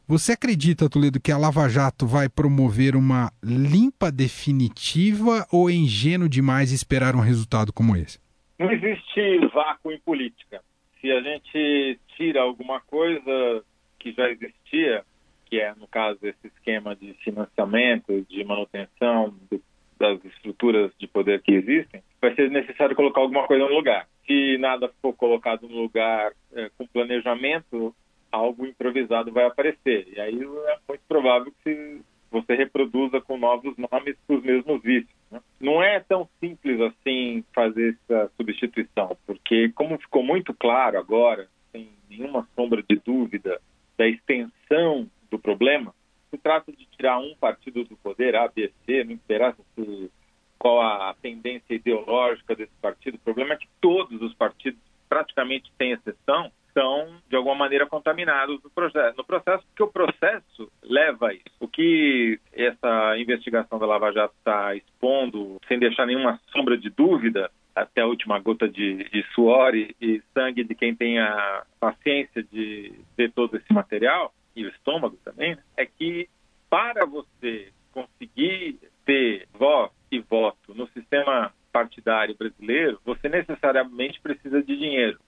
Você 0.07 0.33
acredita, 0.33 0.89
Toledo, 0.89 1.21
que 1.21 1.31
a 1.31 1.37
Lava 1.37 1.69
Jato 1.69 2.07
vai 2.07 2.31
promover 2.31 2.97
uma 2.97 3.31
limpa 3.43 4.11
definitiva 4.11 5.47
ou 5.53 5.69
é 5.69 5.75
ingênuo 5.75 6.31
demais 6.31 6.73
esperar 6.73 7.15
um 7.15 7.21
resultado 7.21 7.75
como 7.75 7.95
esse? 7.95 8.19
Não 8.59 8.73
existe 8.73 9.39
vácuo 9.53 9.93
em 9.93 10.01
política. 10.01 10.63
Se 11.01 11.11
a 11.13 11.21
gente 11.21 11.99
tira 12.17 12.43
alguma 12.43 12.81
coisa 12.81 13.65
que 13.99 14.13
já 14.13 14.29
existia, 14.31 15.05
que 15.47 15.61
é, 15.61 15.75
no 15.75 15.87
caso, 15.87 16.19
esse 16.23 16.47
esquema 16.47 16.95
de 16.95 17.15
financiamento, 17.25 18.25
de 18.29 18.45
manutenção 18.45 19.35
do, 19.51 19.63
das 19.99 20.25
estruturas 20.25 20.93
de 20.99 21.07
poder 21.07 21.43
que 21.43 21.53
existem, 21.53 22.03
vai 22.21 22.35
ser 22.35 22.51
necessário 22.51 22.95
colocar 22.95 23.21
alguma 23.21 23.47
coisa 23.47 23.65
no 23.65 23.75
lugar. 23.75 24.07
Se 24.27 24.57
nada 24.59 24.91
for 25.03 25.13
colocado 25.13 25.69
no 25.69 25.83
lugar 25.83 26.33
é, 26.53 26.71
com 26.77 26.87
planejamento, 26.87 27.95
algo 28.31 28.67
improvisado 28.67 29.33
vai 29.33 29.45
aparecer. 29.45 30.07
E 30.15 30.21
aí 30.21 30.41
é 30.41 30.79
muito 30.89 31.03
provável 31.09 31.53
que 31.65 32.01
você 32.31 32.55
reproduza 32.55 33.21
com 33.21 33.39
novos 33.39 33.75
nomes 33.77 34.17
os 34.29 34.43
mesmos 34.43 34.83
vícios. 34.83 35.18
Não 35.61 35.83
é 35.83 35.99
tão 36.01 36.29
simples 36.39 36.81
assim 36.81 37.45
fazer 37.53 37.99
essa 38.05 38.31
substituição, 38.37 39.17
porque 39.27 39.71
como 39.71 39.99
ficou 39.99 40.23
muito 40.23 40.55
claro 40.55 40.99
agora, 40.99 41.49
sem 41.73 41.89
nenhuma 42.09 42.49
sombra 42.55 42.83
de 42.89 42.97
dúvida, 43.05 43.61
da 43.97 44.07
extensão 44.07 45.11
do 45.31 45.39
problema, 45.39 45.93
se 46.31 46.39
trata 46.39 46.71
de 46.71 46.87
tirar 46.87 47.19
um 47.19 47.35
partido 47.35 47.85
do 47.85 47.97
poder, 47.97 48.37
A, 48.37 48.47
B, 48.49 48.73
C, 48.85 49.03
não 49.03 49.13
interessa 49.13 49.59
se, 49.75 50.11
qual 50.59 50.81
a 50.81 51.15
tendência 51.21 51.75
ideológica 51.75 52.55
desse 52.55 52.73
partido. 52.81 53.17
O 53.17 53.21
problema 53.21 53.55
é 53.55 53.57
que 53.57 53.69
todos 53.81 54.21
os 54.23 54.35
partidos, 54.35 54.81
praticamente 55.09 55.73
sem 55.77 55.93
exceção, 55.93 56.53
estão, 56.79 57.21
de 57.29 57.37
alguma 57.37 57.57
maneira, 57.57 57.87
contaminados 57.87 58.63
no 58.63 58.71
processo, 58.71 59.17
no 59.17 59.25
processo, 59.25 59.65
porque 59.67 59.83
o 59.83 59.93
processo 59.93 60.71
leva 60.83 61.29
a 61.29 61.35
isso. 61.35 61.45
O 61.59 61.67
que 61.67 62.39
essa 62.53 63.19
investigação 63.19 63.79
da 63.79 63.87
Lava 63.87 64.13
Jato 64.13 64.35
está 64.39 64.75
expondo, 64.77 65.59
sem 65.67 65.79
deixar 65.79 66.07
nenhuma 66.07 66.41
sombra 66.53 66.79
de 66.79 66.89
dúvida, 66.89 67.51
até 67.75 68.01
a 68.01 68.07
última 68.07 68.39
gota 68.39 68.69
de, 68.69 69.05
de 69.11 69.23
suor 69.35 69.75
e, 69.75 69.95
e, 70.01 70.23
sangue 70.35 70.65
de 70.65 70.75
quem 70.75 70.95
tem 70.95 71.19
a 71.19 71.65
paciência 71.79 72.43
de 72.43 72.93
ver 73.17 73.33
todo 73.33 73.57
esse 73.57 73.73
material, 73.73 74.33
e 74.55 74.65
o 74.65 74.69
estômago 74.69 75.17
também, 75.25 75.55
né, 75.55 75.63
é 75.77 75.87
que 75.87 76.29
para 76.69 77.07
você 77.07 77.73
conseguir 77.93 78.79
ter 79.05 79.47
voz 79.55 79.91
e 80.11 80.19
voto 80.21 80.75
no 80.75 80.89
sistema 80.89 81.53
partidário 81.73 82.37
brasileiro, 82.37 83.01
você 83.05 83.29
necessariamente 83.29 84.21
precisa 84.21 84.63
de 84.63 84.77
dinheiro. 84.77 85.19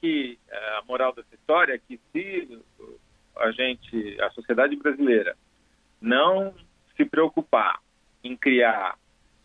Que 0.00 0.38
é, 0.48 0.56
a 0.78 0.82
moral 0.86 1.14
dessa 1.14 1.34
história 1.34 1.74
é 1.74 1.78
que 1.78 2.00
se 2.12 2.58
a 3.36 3.50
gente, 3.50 4.20
a 4.20 4.30
sociedade 4.30 4.76
brasileira, 4.76 5.36
não 6.00 6.54
se 6.96 7.04
preocupar 7.04 7.80
em 8.22 8.36
criar 8.36 8.96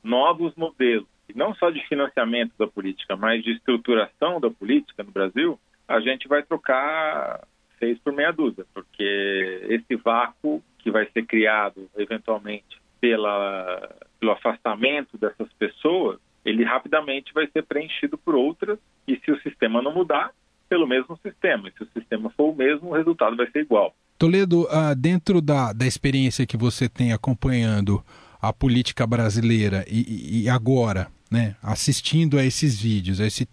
novos 0.03 0.53
modelos, 0.55 1.07
não 1.35 1.53
só 1.55 1.69
de 1.69 1.85
financiamento 1.87 2.53
da 2.57 2.67
política, 2.67 3.15
mas 3.15 3.43
de 3.43 3.51
estruturação 3.51 4.39
da 4.39 4.49
política 4.49 5.03
no 5.03 5.11
Brasil, 5.11 5.59
a 5.87 5.99
gente 5.99 6.27
vai 6.27 6.43
trocar 6.43 7.47
seis 7.77 7.97
por 7.99 8.13
meia 8.13 8.31
dúzia, 8.31 8.65
porque 8.73 9.61
esse 9.69 9.95
vácuo 9.95 10.61
que 10.77 10.91
vai 10.91 11.07
ser 11.11 11.25
criado 11.25 11.89
eventualmente 11.97 12.79
pela, 12.99 13.95
pelo 14.19 14.31
afastamento 14.31 15.17
dessas 15.17 15.51
pessoas, 15.53 16.19
ele 16.43 16.63
rapidamente 16.63 17.33
vai 17.33 17.47
ser 17.47 17.63
preenchido 17.63 18.17
por 18.17 18.35
outras 18.35 18.79
e 19.07 19.17
se 19.19 19.31
o 19.31 19.41
sistema 19.41 19.81
não 19.81 19.93
mudar, 19.93 20.31
pelo 20.69 20.87
mesmo 20.87 21.19
sistema. 21.21 21.67
E 21.67 21.71
se 21.71 21.83
o 21.83 21.87
sistema 21.99 22.29
for 22.29 22.51
o 22.51 22.55
mesmo, 22.55 22.89
o 22.89 22.93
resultado 22.93 23.35
vai 23.35 23.49
ser 23.51 23.61
igual. 23.61 23.93
Toledo, 24.17 24.63
uh, 24.63 24.95
dentro 24.95 25.41
da, 25.41 25.73
da 25.73 25.87
experiência 25.87 26.45
que 26.45 26.55
você 26.55 26.87
tem 26.87 27.11
acompanhando 27.11 28.03
a 28.41 28.53
política 28.53 29.05
brasileira 29.07 29.83
e, 29.89 30.43
e 30.43 30.49
agora, 30.49 31.07
né, 31.31 31.55
assistindo 31.61 32.37
a 32.37 32.45
esses 32.45 32.81
vídeos, 32.81 33.19
a 33.19 33.25
esse 33.25 33.47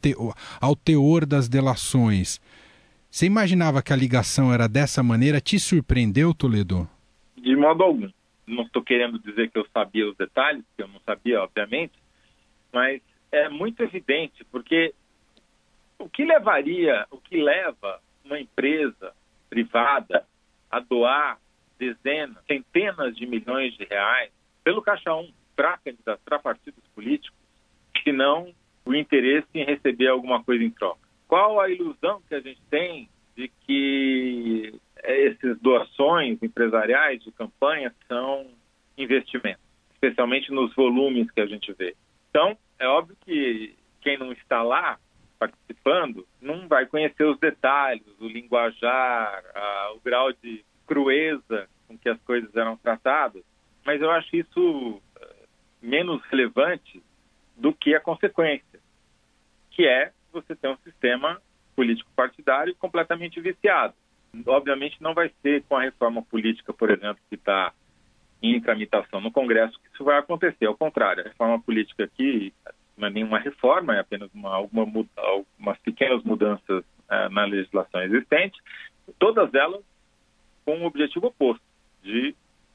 ao 0.61 0.77
teor 0.77 1.25
das 1.25 1.49
delações, 1.49 2.41
você 3.11 3.27
imaginava 3.27 3.83
que 3.83 3.93
a 3.93 3.97
ligação 3.97 4.53
era 4.53 4.69
dessa 4.69 5.03
maneira? 5.03 5.41
Te 5.41 5.59
surpreendeu, 5.59 6.35
Toledo? 6.35 6.89
De 7.37 7.57
modo 7.57 7.83
algum. 7.83 8.11
Não 8.47 8.63
estou 8.65 8.83
querendo 8.83 9.19
dizer 9.19 9.51
que 9.51 9.59
eu 9.59 9.67
sabia 9.73 10.09
os 10.09 10.17
detalhes, 10.17 10.63
que 10.77 10.83
eu 10.83 10.89
não 10.89 11.01
sabia, 11.05 11.43
obviamente, 11.43 11.95
mas 12.73 13.01
é 13.33 13.49
muito 13.49 13.83
evidente, 13.83 14.45
porque 14.53 14.95
o 15.99 16.09
que 16.09 16.25
levaria, 16.25 17.07
o 17.11 17.19
que 17.19 17.37
leva 17.37 18.01
uma 18.25 18.39
empresa 18.39 19.13
privada 19.49 20.27
a 20.71 20.81
doar 20.81 21.39
dezenas, 21.79 22.43
centenas 22.47 23.17
de 23.17 23.27
milhões 23.27 23.75
de 23.77 23.85
reais 23.85 24.31
pelo 24.65 24.83
Caixa 24.83 25.15
1 25.15 25.33
para 25.55 25.79
candidatar 25.79 26.39
partidos 26.41 26.83
políticos, 26.95 27.39
se 28.03 28.13
não 28.13 28.53
o 28.85 28.95
interesse 28.95 29.49
em 29.55 29.65
receber 29.65 30.09
alguma 30.09 30.43
coisa 30.43 30.63
em 30.63 30.71
troca? 30.71 31.01
Qual 31.27 31.61
a 31.61 31.69
ilusão 31.69 32.23
que 32.29 32.35
a 32.35 32.41
gente 32.41 32.61
tem 32.71 33.09
de 33.37 33.49
que 33.67 34.75
essas 35.03 35.59
doações 35.61 36.43
empresariais 36.43 37.23
de 37.23 37.33
campanha 37.33 37.95
são 38.07 38.47
investimentos, 38.97 39.63
especialmente 39.93 40.53
nos 40.53 40.75
volumes 40.75 41.31
que 41.31 41.41
a 41.41 41.47
gente 41.47 41.73
vê? 41.73 41.95
Então, 42.31 42.57
é 42.79 42.87
óbvio 42.87 43.17
que 43.25 43.75
quem 44.01 44.19
não 44.19 44.33
está 44.33 44.63
lá 44.63 44.99
participando 45.39 46.27
não 46.41 46.67
vai 46.69 46.87
conhecer 46.87 47.25
os 47.25 47.39
detalhes, 47.39 48.07
o 48.21 48.27
linguajar, 48.27 49.45
a, 49.55 49.93
o 49.95 50.01
grau 50.01 50.33
de 50.33 50.65
crueza 50.87 51.69
com 51.87 51.97
que 51.99 52.09
as 52.09 52.21
coisas 52.23 52.55
eram 52.55 52.77
tratadas, 52.77 53.43
mas 53.85 54.01
eu 54.01 54.11
acho 54.11 54.35
isso 54.37 54.61
uh, 54.61 55.01
menos 55.81 56.23
relevante 56.31 57.03
do 57.57 57.73
que 57.73 57.95
a 57.95 58.01
consequência, 58.01 58.81
que 59.71 59.87
é 59.87 60.13
você 60.33 60.55
ter 60.55 60.69
um 60.69 60.77
sistema 60.79 61.41
político 61.75 62.11
partidário 62.15 62.75
completamente 62.77 63.41
viciado. 63.41 63.95
Obviamente 64.47 65.03
não 65.03 65.15
vai 65.15 65.31
ser 65.43 65.63
com 65.65 65.77
a 65.77 65.83
reforma 65.83 66.23
política, 66.23 66.73
por 66.73 66.91
exemplo, 66.91 67.23
que 67.29 67.37
está 67.37 67.73
em 68.43 68.61
tramitação 68.61 69.21
no 69.21 69.33
Congresso 69.33 69.79
que 69.81 69.89
isso 69.95 70.05
vai 70.05 70.19
acontecer. 70.19 70.67
Ao 70.67 70.77
contrário, 70.77 71.23
a 71.23 71.29
reforma 71.29 71.61
política 71.61 72.05
aqui 72.05 72.53
não 72.97 73.09
é 73.09 73.11
nenhuma 73.11 73.39
reforma, 73.39 73.95
é 73.95 74.01
apenas 74.01 74.33
uma, 74.33 74.55
alguma, 74.55 75.07
algumas 75.17 75.79
pequenas 75.79 76.23
mudanças 76.23 76.85
é, 77.11 77.29
na 77.29 77.45
legislação 77.45 78.03
existente, 78.03 78.59
todas 79.19 79.53
elas 79.55 79.83
com 80.65 80.81
o 80.81 80.87
objetivo 80.87 81.29
oposto, 81.29 81.63
de 82.03 82.35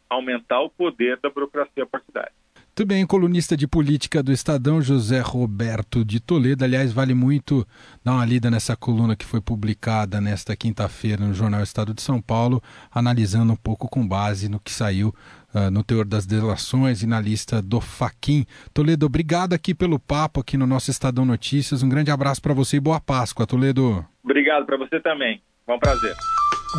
aumentar 0.09 0.61
o 0.61 0.69
poder 0.69 1.17
da 1.17 1.29
burocracia 1.29 1.85
partidária. 1.85 2.33
Muito 2.81 2.89
bem, 2.89 3.05
colunista 3.05 3.55
de 3.55 3.67
política 3.67 4.23
do 4.23 4.31
Estadão, 4.31 4.81
José 4.81 5.19
Roberto 5.19 6.03
de 6.03 6.19
Toledo. 6.19 6.63
Aliás, 6.63 6.91
vale 6.91 7.13
muito 7.13 7.63
dar 8.03 8.13
uma 8.13 8.25
lida 8.25 8.50
nessa 8.50 8.75
coluna 8.75 9.15
que 9.15 9.23
foi 9.23 9.39
publicada 9.39 10.19
nesta 10.19 10.55
quinta-feira 10.55 11.23
no 11.23 11.31
Jornal 11.31 11.61
Estado 11.61 11.93
de 11.93 12.01
São 12.01 12.19
Paulo, 12.19 12.59
analisando 12.91 13.53
um 13.53 13.55
pouco 13.55 13.88
com 13.88 14.07
base 14.07 14.50
no 14.50 14.59
que 14.59 14.71
saiu 14.71 15.13
uh, 15.53 15.69
no 15.69 15.83
teor 15.83 16.05
das 16.05 16.25
delações 16.25 17.03
e 17.03 17.05
na 17.05 17.21
lista 17.21 17.61
do 17.61 17.79
Faquin. 17.79 18.47
Toledo, 18.73 19.05
obrigado 19.05 19.53
aqui 19.53 19.75
pelo 19.75 20.00
papo 20.00 20.39
aqui 20.39 20.57
no 20.57 20.65
nosso 20.65 20.89
Estadão 20.89 21.23
Notícias. 21.23 21.83
Um 21.83 21.89
grande 21.89 22.09
abraço 22.09 22.41
para 22.41 22.55
você 22.55 22.77
e 22.77 22.79
boa 22.79 23.00
Páscoa, 23.00 23.45
Toledo. 23.45 24.03
Obrigado 24.23 24.65
para 24.65 24.77
você 24.77 25.00
também. 25.00 25.39
Foi 25.67 25.75
um 25.75 25.79
prazer. 25.79 26.15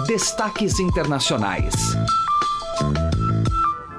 Destaques 0.08 0.80
internacionais. 0.80 1.94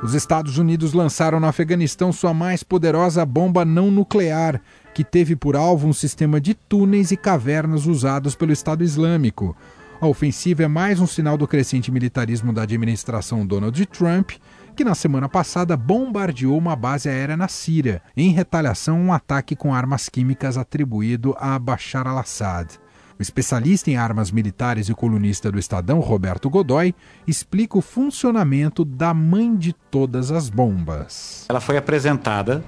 Os 0.03 0.13
Estados 0.13 0.57
Unidos 0.57 0.91
lançaram 0.91 1.39
no 1.39 1.47
Afeganistão 1.47 2.11
sua 2.11 2.33
mais 2.33 2.61
poderosa 2.61 3.25
bomba 3.25 3.63
não 3.63 3.89
nuclear, 3.89 4.61
que 4.93 5.01
teve 5.01 5.33
por 5.33 5.55
alvo 5.55 5.87
um 5.87 5.93
sistema 5.93 6.41
de 6.41 6.53
túneis 6.53 7.11
e 7.11 7.15
cavernas 7.15 7.85
usados 7.85 8.35
pelo 8.35 8.51
Estado 8.51 8.83
Islâmico. 8.83 9.55
A 10.01 10.05
ofensiva 10.05 10.63
é 10.63 10.67
mais 10.67 10.99
um 10.99 11.07
sinal 11.07 11.37
do 11.37 11.47
crescente 11.47 11.89
militarismo 11.89 12.51
da 12.51 12.63
administração 12.63 13.47
Donald 13.47 13.85
Trump, 13.85 14.31
que 14.75 14.83
na 14.83 14.93
semana 14.93 15.29
passada 15.29 15.77
bombardeou 15.77 16.57
uma 16.57 16.75
base 16.75 17.07
aérea 17.07 17.37
na 17.37 17.47
Síria, 17.47 18.01
em 18.17 18.33
retaliação 18.33 18.97
a 18.97 18.99
um 18.99 19.13
ataque 19.13 19.55
com 19.55 19.73
armas 19.73 20.09
químicas 20.09 20.57
atribuído 20.57 21.33
a 21.39 21.57
Bashar 21.57 22.05
al-Assad. 22.05 22.82
Especialista 23.23 23.89
em 23.89 23.95
armas 23.95 24.31
militares 24.31 24.89
e 24.89 24.93
colunista 24.93 25.49
do 25.49 25.57
Estadão, 25.57 26.01
Roberto 26.01 26.49
Godoy, 26.49 26.93
explica 27.25 27.77
o 27.77 27.81
funcionamento 27.81 28.83
da 28.83 29.13
mãe 29.13 29.55
de 29.55 29.71
todas 29.71 30.29
as 30.29 30.49
bombas. 30.49 31.45
Ela 31.47 31.61
foi 31.61 31.77
apresentada 31.77 32.61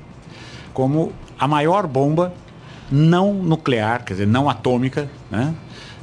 como 0.73 1.11
a 1.37 1.45
maior 1.45 1.85
bomba 1.85 2.33
não 2.89 3.33
nuclear, 3.33 4.05
quer 4.05 4.13
dizer, 4.13 4.27
não 4.27 4.49
atômica, 4.49 5.09
né? 5.29 5.53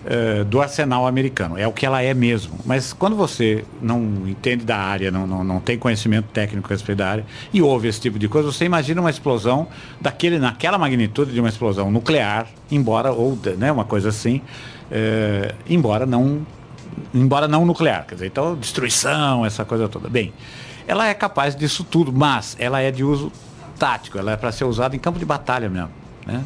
Uh, 0.04 0.44
do 0.44 0.60
arsenal 0.60 1.06
americano. 1.06 1.56
É 1.56 1.64
o 1.64 1.72
que 1.72 1.86
ela 1.86 2.02
é 2.02 2.12
mesmo. 2.12 2.58
Mas 2.66 2.92
quando 2.92 3.14
você 3.14 3.64
não 3.80 4.26
entende 4.26 4.64
da 4.64 4.76
área, 4.76 5.12
não, 5.12 5.28
não, 5.28 5.44
não 5.44 5.60
tem 5.60 5.78
conhecimento 5.78 6.26
técnico 6.32 6.66
a 6.66 6.74
respeito 6.74 6.98
da 6.98 7.08
área, 7.08 7.26
e 7.52 7.62
ouve 7.62 7.86
esse 7.86 8.00
tipo 8.00 8.18
de 8.18 8.26
coisa, 8.26 8.50
você 8.50 8.64
imagina 8.64 9.00
uma 9.00 9.10
explosão 9.10 9.68
daquele, 10.00 10.40
naquela 10.40 10.76
magnitude 10.76 11.32
de 11.32 11.38
uma 11.38 11.48
explosão 11.48 11.88
nuclear, 11.88 12.48
embora, 12.68 13.12
ou 13.12 13.38
né, 13.56 13.70
uma 13.70 13.84
coisa 13.84 14.08
assim, 14.08 14.38
uh, 14.90 15.54
embora 15.68 16.04
não 16.04 16.44
embora 17.14 17.46
não 17.48 17.64
nuclear. 17.64 18.04
Quer 18.06 18.14
dizer, 18.16 18.26
então, 18.26 18.54
destruição, 18.56 19.44
essa 19.46 19.64
coisa 19.64 19.88
toda. 19.88 20.08
Bem, 20.08 20.32
ela 20.86 21.06
é 21.06 21.14
capaz 21.14 21.54
disso 21.54 21.84
tudo, 21.84 22.12
mas 22.12 22.56
ela 22.58 22.80
é 22.80 22.90
de 22.90 23.04
uso 23.04 23.30
tático, 23.78 24.18
ela 24.18 24.32
é 24.32 24.36
para 24.36 24.52
ser 24.52 24.64
usada 24.64 24.94
em 24.94 24.98
campo 24.98 25.18
de 25.18 25.24
batalha 25.24 25.68
mesmo. 25.68 25.90
Né? 26.26 26.44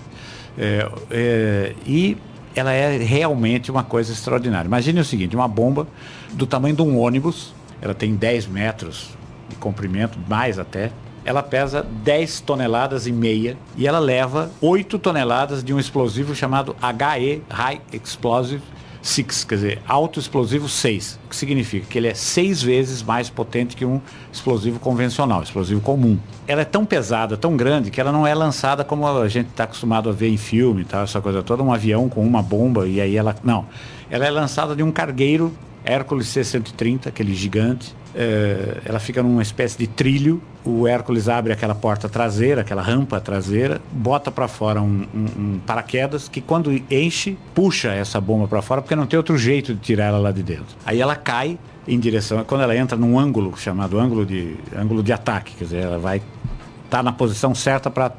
É, 0.58 0.90
é, 1.10 1.74
e 1.86 2.16
ela 2.56 2.72
é 2.72 2.96
realmente 2.96 3.70
uma 3.70 3.84
coisa 3.84 4.10
extraordinária. 4.12 4.66
Imagine 4.66 4.98
o 5.00 5.04
seguinte: 5.04 5.36
uma 5.36 5.46
bomba 5.46 5.86
do 6.32 6.46
tamanho 6.46 6.74
de 6.74 6.82
um 6.82 6.98
ônibus, 6.98 7.54
ela 7.80 7.94
tem 7.94 8.16
10 8.16 8.46
metros 8.46 9.10
de 9.48 9.56
comprimento, 9.56 10.18
mais 10.26 10.58
até. 10.58 10.90
Ela 11.24 11.42
pesa 11.42 11.82
10 11.82 12.40
toneladas 12.40 13.06
e 13.06 13.12
meia 13.12 13.58
e 13.76 13.86
ela 13.86 13.98
leva 13.98 14.50
8 14.60 14.98
toneladas 14.98 15.62
de 15.62 15.74
um 15.74 15.78
explosivo 15.78 16.34
chamado 16.34 16.74
HE 16.80 17.42
High 17.50 17.80
Explosive 17.92 18.62
6, 19.06 19.44
quer 19.44 19.54
dizer, 19.54 19.82
alto 19.86 20.18
explosivo 20.18 20.68
6, 20.68 21.20
o 21.24 21.28
que 21.28 21.36
significa 21.36 21.86
que 21.88 21.96
ele 21.96 22.08
é 22.08 22.14
seis 22.14 22.60
vezes 22.60 23.02
mais 23.02 23.30
potente 23.30 23.76
que 23.76 23.84
um 23.84 24.00
explosivo 24.32 24.80
convencional, 24.80 25.42
explosivo 25.42 25.80
comum. 25.80 26.18
Ela 26.46 26.62
é 26.62 26.64
tão 26.64 26.84
pesada, 26.84 27.36
tão 27.36 27.56
grande, 27.56 27.90
que 27.90 28.00
ela 28.00 28.10
não 28.10 28.26
é 28.26 28.34
lançada 28.34 28.84
como 28.84 29.06
a 29.06 29.28
gente 29.28 29.48
está 29.48 29.64
acostumado 29.64 30.08
a 30.08 30.12
ver 30.12 30.28
em 30.28 30.36
filme, 30.36 30.84
tá, 30.84 31.02
essa 31.02 31.20
coisa 31.20 31.42
toda, 31.42 31.62
um 31.62 31.72
avião 31.72 32.08
com 32.08 32.26
uma 32.26 32.42
bomba 32.42 32.86
e 32.86 33.00
aí 33.00 33.16
ela. 33.16 33.34
Não. 33.44 33.66
Ela 34.10 34.26
é 34.26 34.30
lançada 34.30 34.74
de 34.74 34.82
um 34.82 34.90
cargueiro 34.90 35.52
Hércules 35.86 36.26
C-130, 36.28 37.06
aquele 37.06 37.34
gigante. 37.34 37.94
É, 38.14 38.78
ela 38.84 38.98
fica 38.98 39.22
numa 39.22 39.42
espécie 39.42 39.78
de 39.78 39.86
trilho. 39.86 40.42
O 40.64 40.86
Hércules 40.86 41.28
abre 41.28 41.52
aquela 41.52 41.74
porta 41.74 42.08
traseira, 42.08 42.62
aquela 42.62 42.82
rampa 42.82 43.20
traseira, 43.20 43.80
bota 43.92 44.32
para 44.32 44.48
fora 44.48 44.82
um, 44.82 45.06
um, 45.14 45.24
um, 45.38 45.60
paraquedas 45.64 46.28
que, 46.28 46.40
quando 46.40 46.72
enche, 46.90 47.38
puxa 47.54 47.92
essa 47.92 48.20
bomba 48.20 48.48
para 48.48 48.60
fora, 48.60 48.82
porque 48.82 48.96
não 48.96 49.06
tem 49.06 49.16
outro 49.16 49.38
jeito 49.38 49.72
de 49.74 49.80
tirar 49.80 50.06
ela 50.06 50.18
lá 50.18 50.32
de 50.32 50.42
dentro. 50.42 50.76
Aí 50.84 51.00
ela 51.00 51.14
cai 51.14 51.56
em 51.86 51.98
direção. 52.00 52.42
Quando 52.44 52.62
ela 52.62 52.76
entra 52.76 52.98
num 52.98 53.18
ângulo 53.18 53.56
chamado 53.56 53.98
ângulo 53.98 54.26
de, 54.26 54.56
ângulo 54.76 55.02
de 55.02 55.12
ataque, 55.12 55.54
quer 55.56 55.64
dizer, 55.64 55.82
ela 55.84 55.98
vai 55.98 56.16
estar 56.16 56.98
tá 56.98 57.02
na 57.02 57.12
posição 57.12 57.54
certa 57.54 57.90
para 57.90 58.12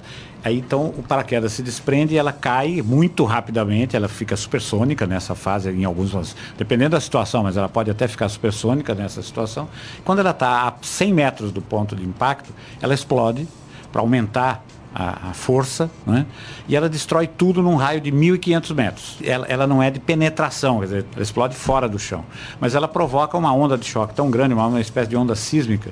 Aí 0.47 0.59
então 0.59 0.93
o 0.97 1.03
paraquedas 1.03 1.51
se 1.51 1.61
desprende 1.61 2.13
e 2.13 2.17
ela 2.17 2.31
cai 2.31 2.81
muito 2.81 3.25
rapidamente, 3.25 3.97
ela 3.97 4.07
fica 4.07 4.33
supersônica 4.37 5.05
nessa 5.05 5.35
fase, 5.35 5.69
em 5.69 5.83
alguns, 5.83 6.37
dependendo 6.57 6.91
da 6.91 7.01
situação, 7.01 7.43
mas 7.43 7.57
ela 7.57 7.67
pode 7.67 7.91
até 7.91 8.07
ficar 8.07 8.29
supersônica 8.29 8.95
nessa 8.95 9.21
situação. 9.21 9.67
Quando 10.05 10.19
ela 10.19 10.29
está 10.29 10.69
a 10.69 10.73
100 10.81 11.13
metros 11.13 11.51
do 11.51 11.61
ponto 11.61 11.97
de 11.97 12.03
impacto, 12.05 12.49
ela 12.81 12.93
explode. 12.93 13.45
Para 13.91 14.01
aumentar 14.01 14.63
a, 14.97 15.29
a, 15.29 15.33
força, 15.33 15.91
né? 16.07 16.25
e 16.67 16.75
ela 16.75 16.89
destrói 16.89 17.27
tudo 17.27 17.61
num 17.61 17.75
raio 17.75 18.01
de 18.01 18.11
1.500 18.11 18.73
metros. 18.73 19.17
Ela, 19.23 19.45
ela, 19.45 19.67
não 19.67 19.83
é 19.83 19.91
de 19.91 19.99
penetração, 19.99 20.79
quer 20.79 20.85
dizer, 20.85 21.05
ela 21.13 21.21
explode 21.21 21.55
fora 21.55 21.87
do 21.87 21.99
chão, 21.99 22.25
mas 22.59 22.73
ela 22.73 22.87
provoca 22.87 23.37
uma 23.37 23.53
onda 23.53 23.77
de 23.77 23.85
choque 23.85 24.15
tão 24.15 24.31
grande, 24.31 24.55
uma, 24.55 24.65
uma 24.65 24.81
espécie 24.81 25.07
de 25.07 25.15
onda 25.15 25.35
sísmica, 25.35 25.91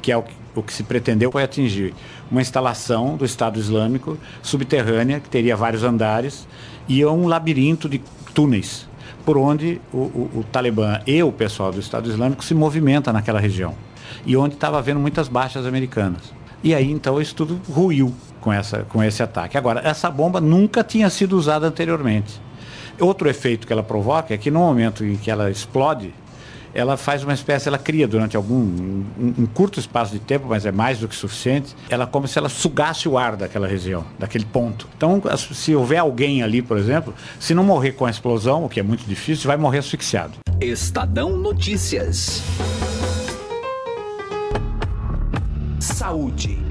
que 0.00 0.10
é 0.10 0.16
o 0.16 0.22
que, 0.22 0.32
o 0.54 0.62
que 0.62 0.72
se 0.72 0.82
pretendeu 0.82 1.30
foi 1.30 1.42
atingir 1.42 1.94
uma 2.30 2.40
instalação 2.40 3.18
do 3.18 3.26
Estado 3.26 3.58
Islâmico 3.58 4.16
subterrânea, 4.40 5.20
que 5.20 5.28
teria 5.28 5.54
vários 5.54 5.84
andares, 5.84 6.48
e 6.88 7.04
um 7.04 7.28
labirinto 7.28 7.90
de 7.90 8.00
túneis, 8.32 8.88
por 9.26 9.36
onde 9.36 9.82
o, 9.92 9.98
o, 9.98 10.30
o 10.36 10.44
Talibã 10.50 10.98
e 11.06 11.22
o 11.22 11.30
pessoal 11.30 11.72
do 11.72 11.80
Estado 11.80 12.08
Islâmico 12.08 12.42
se 12.42 12.54
movimenta 12.54 13.12
naquela 13.12 13.38
região, 13.38 13.74
e 14.24 14.34
onde 14.34 14.54
estava 14.54 14.78
havendo 14.78 14.98
muitas 14.98 15.28
baixas 15.28 15.66
americanas. 15.66 16.34
E 16.64 16.74
aí 16.74 16.90
então 16.90 17.20
isso 17.20 17.34
tudo 17.34 17.60
ruiu 17.70 18.14
com, 18.46 18.52
essa, 18.52 18.86
com 18.88 19.02
esse 19.02 19.20
ataque. 19.24 19.58
Agora, 19.58 19.80
essa 19.84 20.08
bomba 20.08 20.40
nunca 20.40 20.84
tinha 20.84 21.10
sido 21.10 21.36
usada 21.36 21.66
anteriormente. 21.66 22.40
Outro 23.00 23.28
efeito 23.28 23.66
que 23.66 23.72
ela 23.72 23.82
provoca 23.82 24.32
é 24.32 24.38
que 24.38 24.52
no 24.52 24.60
momento 24.60 25.04
em 25.04 25.16
que 25.16 25.28
ela 25.32 25.50
explode, 25.50 26.14
ela 26.72 26.96
faz 26.96 27.24
uma 27.24 27.34
espécie, 27.34 27.66
ela 27.66 27.76
cria 27.76 28.06
durante 28.06 28.36
algum 28.36 28.54
um, 28.54 29.04
um, 29.18 29.46
curto 29.46 29.80
espaço 29.80 30.12
de 30.12 30.20
tempo, 30.20 30.46
mas 30.48 30.64
é 30.64 30.70
mais 30.70 31.00
do 31.00 31.08
que 31.08 31.16
suficiente, 31.16 31.74
ela 31.90 32.06
como 32.06 32.28
se 32.28 32.38
ela 32.38 32.48
sugasse 32.48 33.08
o 33.08 33.18
ar 33.18 33.34
daquela 33.34 33.66
região, 33.66 34.04
daquele 34.16 34.44
ponto. 34.44 34.86
Então, 34.96 35.20
se 35.36 35.74
houver 35.74 35.98
alguém 35.98 36.44
ali, 36.44 36.62
por 36.62 36.78
exemplo, 36.78 37.12
se 37.40 37.52
não 37.52 37.64
morrer 37.64 37.92
com 37.92 38.06
a 38.06 38.10
explosão, 38.10 38.64
o 38.64 38.68
que 38.68 38.78
é 38.78 38.82
muito 38.82 39.04
difícil, 39.06 39.48
vai 39.48 39.56
morrer 39.56 39.78
asfixiado. 39.78 40.34
Estadão 40.60 41.36
Notícias. 41.36 42.44
Saúde. 45.80 46.64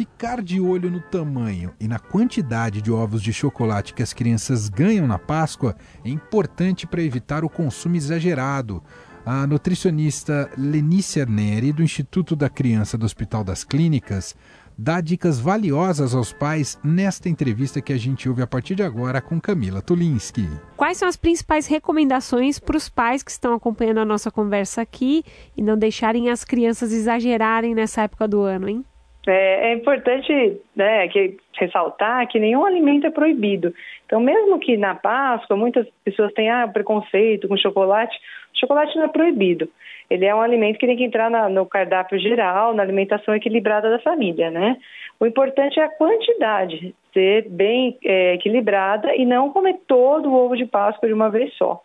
Ficar 0.00 0.40
de 0.40 0.58
olho 0.58 0.90
no 0.90 0.98
tamanho 0.98 1.74
e 1.78 1.86
na 1.86 1.98
quantidade 1.98 2.80
de 2.80 2.90
ovos 2.90 3.22
de 3.22 3.34
chocolate 3.34 3.92
que 3.92 4.02
as 4.02 4.14
crianças 4.14 4.66
ganham 4.66 5.06
na 5.06 5.18
Páscoa 5.18 5.76
é 6.02 6.08
importante 6.08 6.86
para 6.86 7.02
evitar 7.02 7.44
o 7.44 7.50
consumo 7.50 7.96
exagerado. 7.96 8.82
A 9.26 9.46
nutricionista 9.46 10.50
Lenícia 10.56 11.26
Neri, 11.26 11.70
do 11.70 11.82
Instituto 11.82 12.34
da 12.34 12.48
Criança 12.48 12.96
do 12.96 13.04
Hospital 13.04 13.44
das 13.44 13.62
Clínicas, 13.62 14.34
dá 14.78 15.02
dicas 15.02 15.38
valiosas 15.38 16.14
aos 16.14 16.32
pais 16.32 16.78
nesta 16.82 17.28
entrevista 17.28 17.82
que 17.82 17.92
a 17.92 17.98
gente 17.98 18.26
ouve 18.26 18.40
a 18.40 18.46
partir 18.46 18.76
de 18.76 18.82
agora 18.82 19.20
com 19.20 19.38
Camila 19.38 19.82
Tulinski. 19.82 20.48
Quais 20.78 20.96
são 20.96 21.06
as 21.06 21.16
principais 21.16 21.66
recomendações 21.66 22.58
para 22.58 22.78
os 22.78 22.88
pais 22.88 23.22
que 23.22 23.30
estão 23.30 23.52
acompanhando 23.52 24.00
a 24.00 24.06
nossa 24.06 24.30
conversa 24.30 24.80
aqui 24.80 25.22
e 25.54 25.60
não 25.60 25.76
deixarem 25.76 26.30
as 26.30 26.42
crianças 26.42 26.90
exagerarem 26.90 27.74
nessa 27.74 28.00
época 28.00 28.26
do 28.26 28.40
ano, 28.40 28.66
hein? 28.66 28.82
É, 29.26 29.70
é 29.70 29.74
importante 29.74 30.60
né, 30.74 31.06
que, 31.08 31.36
ressaltar 31.58 32.26
que 32.28 32.40
nenhum 32.40 32.64
alimento 32.64 33.06
é 33.06 33.10
proibido. 33.10 33.74
Então, 34.06 34.18
mesmo 34.20 34.58
que 34.58 34.76
na 34.76 34.94
Páscoa 34.94 35.56
muitas 35.56 35.86
pessoas 36.04 36.32
tenham 36.32 36.64
ah, 36.64 36.68
preconceito 36.68 37.46
com 37.46 37.56
chocolate, 37.56 38.16
chocolate 38.54 38.96
não 38.96 39.04
é 39.04 39.08
proibido. 39.08 39.68
Ele 40.08 40.24
é 40.24 40.34
um 40.34 40.40
alimento 40.40 40.78
que 40.78 40.86
tem 40.86 40.96
que 40.96 41.04
entrar 41.04 41.30
na, 41.30 41.48
no 41.48 41.66
cardápio 41.66 42.18
geral, 42.18 42.74
na 42.74 42.82
alimentação 42.82 43.34
equilibrada 43.34 43.90
da 43.90 43.98
família, 44.00 44.50
né? 44.50 44.76
O 45.20 45.26
importante 45.26 45.78
é 45.78 45.84
a 45.84 45.88
quantidade, 45.88 46.94
ser 47.12 47.48
bem 47.48 47.96
é, 48.04 48.34
equilibrada 48.34 49.14
e 49.14 49.26
não 49.26 49.50
comer 49.50 49.78
todo 49.86 50.30
o 50.30 50.34
ovo 50.34 50.56
de 50.56 50.64
Páscoa 50.64 51.08
de 51.08 51.14
uma 51.14 51.30
vez 51.30 51.52
só. 51.54 51.82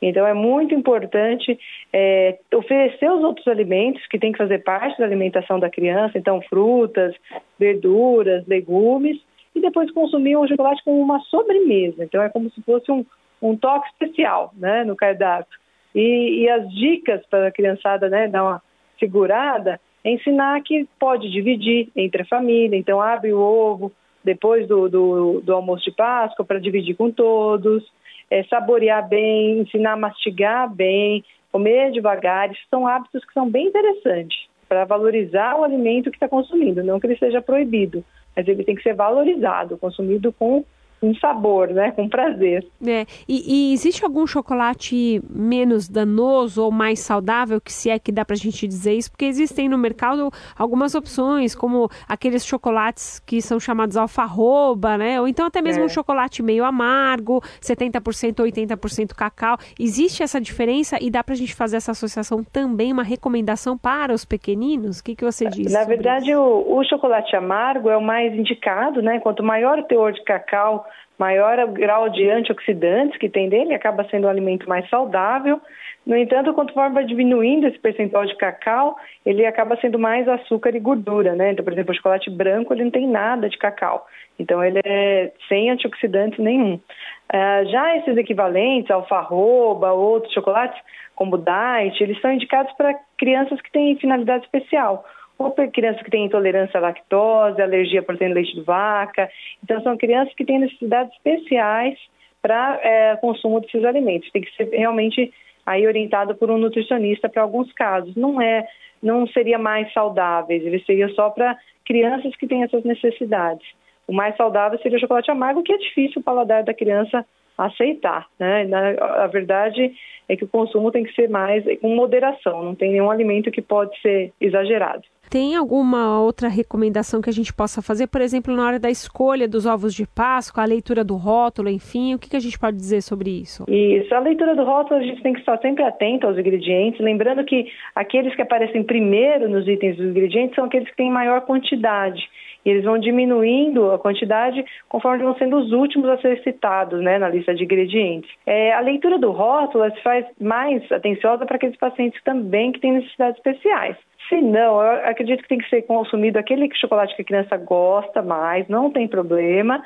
Então 0.00 0.26
é 0.26 0.34
muito 0.34 0.74
importante 0.74 1.58
é, 1.92 2.38
oferecer 2.54 3.10
os 3.10 3.22
outros 3.22 3.46
alimentos 3.48 4.06
que 4.08 4.18
tem 4.18 4.32
que 4.32 4.38
fazer 4.38 4.62
parte 4.62 4.98
da 4.98 5.04
alimentação 5.04 5.58
da 5.58 5.70
criança, 5.70 6.18
então 6.18 6.42
frutas, 6.42 7.14
verduras, 7.58 8.46
legumes, 8.46 9.18
e 9.54 9.60
depois 9.60 9.90
consumir 9.90 10.36
o 10.36 10.46
chocolate 10.46 10.84
como 10.84 11.00
uma 11.00 11.20
sobremesa. 11.20 12.04
Então 12.04 12.22
é 12.22 12.28
como 12.28 12.50
se 12.50 12.60
fosse 12.62 12.90
um, 12.92 13.04
um 13.40 13.56
toque 13.56 13.88
especial 13.88 14.52
né, 14.54 14.84
no 14.84 14.94
cardápio. 14.94 15.58
E, 15.94 16.42
e 16.42 16.50
as 16.50 16.70
dicas 16.74 17.24
para 17.30 17.48
a 17.48 17.52
criançada 17.52 18.08
né, 18.10 18.28
dar 18.28 18.44
uma 18.44 18.62
segurada 18.98 19.80
é 20.04 20.10
ensinar 20.10 20.60
que 20.62 20.86
pode 20.98 21.30
dividir 21.30 21.88
entre 21.96 22.22
a 22.22 22.26
família, 22.26 22.76
então 22.76 23.00
abre 23.00 23.32
o 23.32 23.40
ovo 23.40 23.90
depois 24.22 24.68
do, 24.68 24.88
do, 24.88 25.40
do 25.40 25.54
almoço 25.54 25.84
de 25.84 25.92
Páscoa 25.92 26.44
para 26.44 26.60
dividir 26.60 26.94
com 26.94 27.10
todos 27.10 27.82
é, 28.30 28.42
saborear 28.44 29.08
bem, 29.08 29.60
ensinar 29.60 29.92
a 29.92 29.96
mastigar 29.96 30.72
bem, 30.72 31.24
comer 31.52 31.92
devagar. 31.92 32.50
São 32.70 32.86
hábitos 32.86 33.24
que 33.24 33.32
são 33.32 33.48
bem 33.48 33.66
interessantes 33.66 34.46
para 34.68 34.84
valorizar 34.84 35.56
o 35.56 35.64
alimento 35.64 36.10
que 36.10 36.16
está 36.16 36.28
consumindo. 36.28 36.82
Não 36.82 36.98
que 36.98 37.06
ele 37.06 37.18
seja 37.18 37.40
proibido, 37.40 38.04
mas 38.34 38.46
ele 38.46 38.64
tem 38.64 38.74
que 38.74 38.82
ser 38.82 38.94
valorizado, 38.94 39.78
consumido 39.78 40.32
com 40.32 40.64
com 41.00 41.14
sabor, 41.16 41.68
né? 41.68 41.92
Com 41.92 42.08
prazer. 42.08 42.66
É. 42.86 43.06
E, 43.28 43.70
e, 43.70 43.72
existe 43.72 44.04
algum 44.04 44.26
chocolate 44.26 45.22
menos 45.28 45.88
danoso 45.88 46.64
ou 46.64 46.70
mais 46.70 47.00
saudável, 47.00 47.60
que 47.60 47.72
se 47.72 47.90
é 47.90 47.98
que 47.98 48.10
dá 48.10 48.24
pra 48.24 48.36
gente 48.36 48.66
dizer 48.66 48.94
isso? 48.94 49.10
Porque 49.10 49.24
existem 49.24 49.68
no 49.68 49.78
mercado 49.78 50.30
algumas 50.56 50.94
opções, 50.94 51.54
como 51.54 51.88
aqueles 52.08 52.44
chocolates 52.46 53.20
que 53.20 53.42
são 53.42 53.60
chamados 53.60 53.96
alfarroba, 53.96 54.96
né? 54.96 55.20
Ou 55.20 55.28
então 55.28 55.46
até 55.46 55.60
mesmo 55.60 55.82
é. 55.82 55.86
um 55.86 55.88
chocolate 55.88 56.42
meio 56.42 56.64
amargo, 56.64 57.42
70% 57.60 58.40
ou 58.40 58.46
80% 58.46 59.14
cacau. 59.14 59.58
Existe 59.78 60.22
essa 60.22 60.40
diferença 60.40 60.98
e 61.00 61.10
dá 61.10 61.22
pra 61.22 61.34
gente 61.34 61.54
fazer 61.54 61.76
essa 61.76 61.92
associação 61.92 62.42
também, 62.42 62.92
uma 62.92 63.02
recomendação 63.02 63.76
para 63.76 64.12
os 64.12 64.24
pequeninos? 64.24 65.00
O 65.00 65.04
que, 65.04 65.14
que 65.14 65.24
você 65.24 65.46
diz? 65.46 65.72
Na 65.72 65.84
verdade, 65.84 66.34
o, 66.34 66.78
o 66.78 66.84
chocolate 66.84 67.36
amargo 67.36 67.90
é 67.90 67.96
o 67.96 68.02
mais 68.02 68.32
indicado, 68.34 69.02
né? 69.02 69.20
Quanto 69.20 69.42
maior 69.42 69.78
o 69.78 69.82
teor 69.84 70.12
de 70.12 70.22
cacau, 70.24 70.86
maior 71.18 71.58
o 71.60 71.68
grau 71.68 72.08
de 72.08 72.28
antioxidantes 72.28 73.18
que 73.18 73.28
tem 73.28 73.48
dele, 73.48 73.74
acaba 73.74 74.06
sendo 74.10 74.26
um 74.26 74.30
alimento 74.30 74.68
mais 74.68 74.88
saudável. 74.88 75.60
No 76.06 76.16
entanto, 76.16 76.54
conforme 76.54 76.94
vai 76.94 77.04
diminuindo 77.04 77.66
esse 77.66 77.78
percentual 77.78 78.24
de 78.26 78.36
cacau, 78.36 78.96
ele 79.24 79.44
acaba 79.44 79.76
sendo 79.80 79.98
mais 79.98 80.28
açúcar 80.28 80.74
e 80.76 80.80
gordura, 80.80 81.34
né? 81.34 81.52
Então, 81.52 81.64
por 81.64 81.72
exemplo, 81.72 81.92
o 81.92 81.96
chocolate 81.96 82.30
branco 82.30 82.72
ele 82.72 82.84
não 82.84 82.90
tem 82.90 83.08
nada 83.08 83.48
de 83.48 83.58
cacau, 83.58 84.06
então 84.38 84.62
ele 84.62 84.80
é 84.84 85.32
sem 85.48 85.70
antioxidantes 85.70 86.38
nenhum. 86.38 86.74
Uh, 86.74 87.70
já 87.70 87.96
esses 87.96 88.16
equivalentes, 88.16 88.90
alfarroba, 88.90 89.92
outros 89.92 90.32
chocolates, 90.32 90.80
como 91.16 91.38
diet, 91.38 92.00
eles 92.00 92.20
são 92.20 92.30
indicados 92.30 92.72
para 92.74 92.94
crianças 93.18 93.60
que 93.60 93.72
têm 93.72 93.96
finalidade 93.96 94.44
especial 94.44 95.04
ou 95.38 95.50
para 95.50 95.68
crianças 95.68 96.02
que 96.02 96.10
têm 96.10 96.24
intolerância 96.24 96.78
à 96.78 96.80
lactose, 96.80 97.60
alergia 97.60 98.00
à 98.00 98.02
proteína 98.02 98.34
de 98.34 98.40
leite 98.40 98.54
de 98.54 98.62
vaca. 98.62 99.28
Então, 99.62 99.82
são 99.82 99.96
crianças 99.96 100.34
que 100.34 100.44
têm 100.44 100.58
necessidades 100.58 101.12
especiais 101.14 101.98
para 102.40 102.78
é, 102.82 103.16
consumo 103.16 103.60
desses 103.60 103.84
alimentos. 103.84 104.30
Tem 104.30 104.42
que 104.42 104.54
ser 104.56 104.68
realmente 104.70 105.32
aí 105.64 105.86
orientado 105.86 106.34
por 106.34 106.50
um 106.50 106.58
nutricionista 106.58 107.28
para 107.28 107.42
alguns 107.42 107.70
casos. 107.72 108.14
Não 108.16 108.40
é, 108.40 108.66
não 109.02 109.26
seria 109.26 109.58
mais 109.58 109.92
saudáveis, 109.92 110.64
ele 110.64 110.78
seria 110.84 111.08
só 111.10 111.28
para 111.30 111.56
crianças 111.84 112.34
que 112.36 112.46
têm 112.46 112.62
essas 112.62 112.84
necessidades. 112.84 113.66
O 114.06 114.12
mais 114.12 114.36
saudável 114.36 114.78
seria 114.78 114.96
o 114.96 115.00
chocolate 115.00 115.30
amargo, 115.30 115.62
que 115.62 115.72
é 115.72 115.78
difícil 115.78 116.20
o 116.20 116.24
paladar 116.24 116.62
da 116.62 116.72
criança 116.72 117.24
aceitar. 117.58 118.26
Né? 118.38 118.64
Na, 118.64 119.24
a 119.24 119.26
verdade 119.26 119.92
é 120.28 120.36
que 120.36 120.44
o 120.44 120.48
consumo 120.48 120.90
tem 120.90 121.04
que 121.04 121.14
ser 121.14 121.28
mais 121.28 121.64
com 121.80 121.94
moderação, 121.94 122.62
não 122.62 122.74
tem 122.74 122.92
nenhum 122.92 123.10
alimento 123.10 123.50
que 123.50 123.62
pode 123.62 123.98
ser 124.00 124.32
exagerado. 124.40 125.02
Tem 125.30 125.56
alguma 125.56 126.20
outra 126.20 126.48
recomendação 126.48 127.20
que 127.20 127.30
a 127.30 127.32
gente 127.32 127.52
possa 127.52 127.82
fazer, 127.82 128.06
por 128.06 128.20
exemplo, 128.20 128.54
na 128.54 128.64
hora 128.64 128.78
da 128.78 128.90
escolha 128.90 129.48
dos 129.48 129.66
ovos 129.66 129.94
de 129.94 130.06
Páscoa, 130.06 130.62
a 130.62 130.66
leitura 130.66 131.02
do 131.02 131.16
rótulo, 131.16 131.68
enfim, 131.68 132.14
o 132.14 132.18
que, 132.18 132.36
a 132.36 132.40
gente 132.40 132.58
pode 132.58 132.76
dizer 132.76 133.02
sobre 133.02 133.30
isso? 133.30 133.64
Isso, 133.68 134.14
a 134.14 134.18
leitura 134.18 134.54
do 134.54 134.64
rótulo 134.64 135.00
a 135.00 135.02
gente 135.02 135.22
tem 135.22 135.32
que 135.32 135.40
estar 135.40 135.58
sempre 135.58 135.82
atento 135.82 136.26
aos 136.26 136.38
ingredientes, 136.38 137.00
lembrando 137.00 137.44
que 137.44 137.66
aqueles 137.94 138.34
que 138.34 138.42
aparecem 138.42 138.82
primeiro 138.82 139.48
nos 139.48 139.66
itens 139.66 139.96
dos 139.96 140.06
ingredientes 140.06 140.54
são 140.54 140.64
aqueles 140.64 140.88
que 140.88 140.96
têm 140.96 141.10
maior 141.10 141.40
quantidade 141.42 142.28
e 142.66 142.70
eles 142.70 142.84
vão 142.84 142.98
diminuindo 142.98 143.92
a 143.92 143.98
quantidade 143.98 144.64
conforme 144.88 145.22
vão 145.22 145.36
sendo 145.36 145.56
os 145.56 145.70
últimos 145.70 146.08
a 146.10 146.18
ser 146.18 146.42
citados 146.42 147.00
né, 147.00 147.16
na 147.16 147.28
lista 147.28 147.54
de 147.54 147.62
ingredientes. 147.62 148.28
É, 148.44 148.72
a 148.72 148.80
leitura 148.80 149.18
do 149.18 149.30
rótulo 149.30 149.88
se 149.92 150.02
faz 150.02 150.26
mais 150.40 150.82
atenciosa 150.90 151.46
para 151.46 151.56
aqueles 151.56 151.76
pacientes 151.76 152.20
também 152.24 152.72
que 152.72 152.80
têm 152.80 152.92
necessidades 152.92 153.36
especiais. 153.36 153.96
Se 154.28 154.40
não, 154.40 154.82
eu 154.82 155.08
acredito 155.08 155.42
que 155.42 155.48
tem 155.48 155.58
que 155.58 155.68
ser 155.68 155.82
consumido 155.82 156.38
aquele 156.38 156.68
chocolate 156.74 157.14
que 157.14 157.22
a 157.22 157.24
criança 157.24 157.56
gosta 157.56 158.22
mais, 158.22 158.66
não 158.68 158.90
tem 158.90 159.06
problema, 159.06 159.82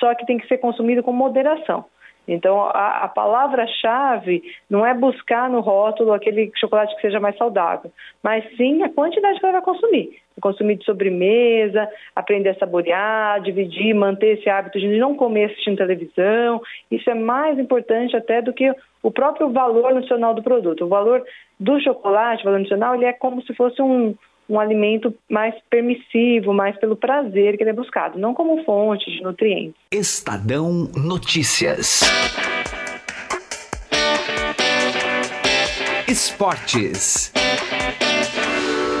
só 0.00 0.14
que 0.14 0.26
tem 0.26 0.38
que 0.38 0.48
ser 0.48 0.58
consumido 0.58 1.02
com 1.02 1.12
moderação. 1.12 1.84
Então, 2.26 2.62
a, 2.62 3.04
a 3.04 3.08
palavra-chave 3.08 4.42
não 4.68 4.84
é 4.84 4.94
buscar 4.94 5.50
no 5.50 5.60
rótulo 5.60 6.12
aquele 6.12 6.50
chocolate 6.56 6.94
que 6.96 7.02
seja 7.02 7.20
mais 7.20 7.36
saudável, 7.36 7.92
mas 8.22 8.44
sim 8.56 8.82
a 8.82 8.88
quantidade 8.88 9.38
que 9.38 9.44
ela 9.44 9.60
vai 9.60 9.62
consumir. 9.62 10.18
Consumir 10.40 10.76
de 10.76 10.84
sobremesa, 10.84 11.88
aprender 12.16 12.50
a 12.50 12.54
saborear, 12.54 13.40
dividir, 13.42 13.94
manter 13.94 14.38
esse 14.38 14.48
hábito 14.48 14.80
de 14.80 14.98
não 14.98 15.14
comer 15.14 15.44
assistindo 15.44 15.76
televisão. 15.76 16.60
Isso 16.90 17.08
é 17.08 17.14
mais 17.14 17.58
importante 17.58 18.16
até 18.16 18.42
do 18.42 18.52
que 18.52 18.74
o 19.02 19.10
próprio 19.10 19.50
valor 19.50 19.92
nutricional 19.92 20.34
do 20.34 20.42
produto. 20.42 20.84
O 20.84 20.88
valor 20.88 21.22
do 21.58 21.80
chocolate, 21.80 22.44
nutricional, 22.44 22.94
ele 22.94 23.04
é 23.04 23.12
como 23.12 23.42
se 23.42 23.54
fosse 23.54 23.80
um, 23.80 24.14
um 24.48 24.58
alimento 24.58 25.14
mais 25.30 25.54
permissivo, 25.70 26.52
mais 26.52 26.76
pelo 26.78 26.96
prazer 26.96 27.56
que 27.56 27.62
ele 27.62 27.70
é 27.70 27.74
buscado, 27.74 28.18
não 28.18 28.34
como 28.34 28.62
fonte 28.64 29.10
de 29.10 29.22
nutrientes. 29.22 29.74
Estadão 29.90 30.88
Notícias. 30.96 32.00
Esportes. 36.08 37.32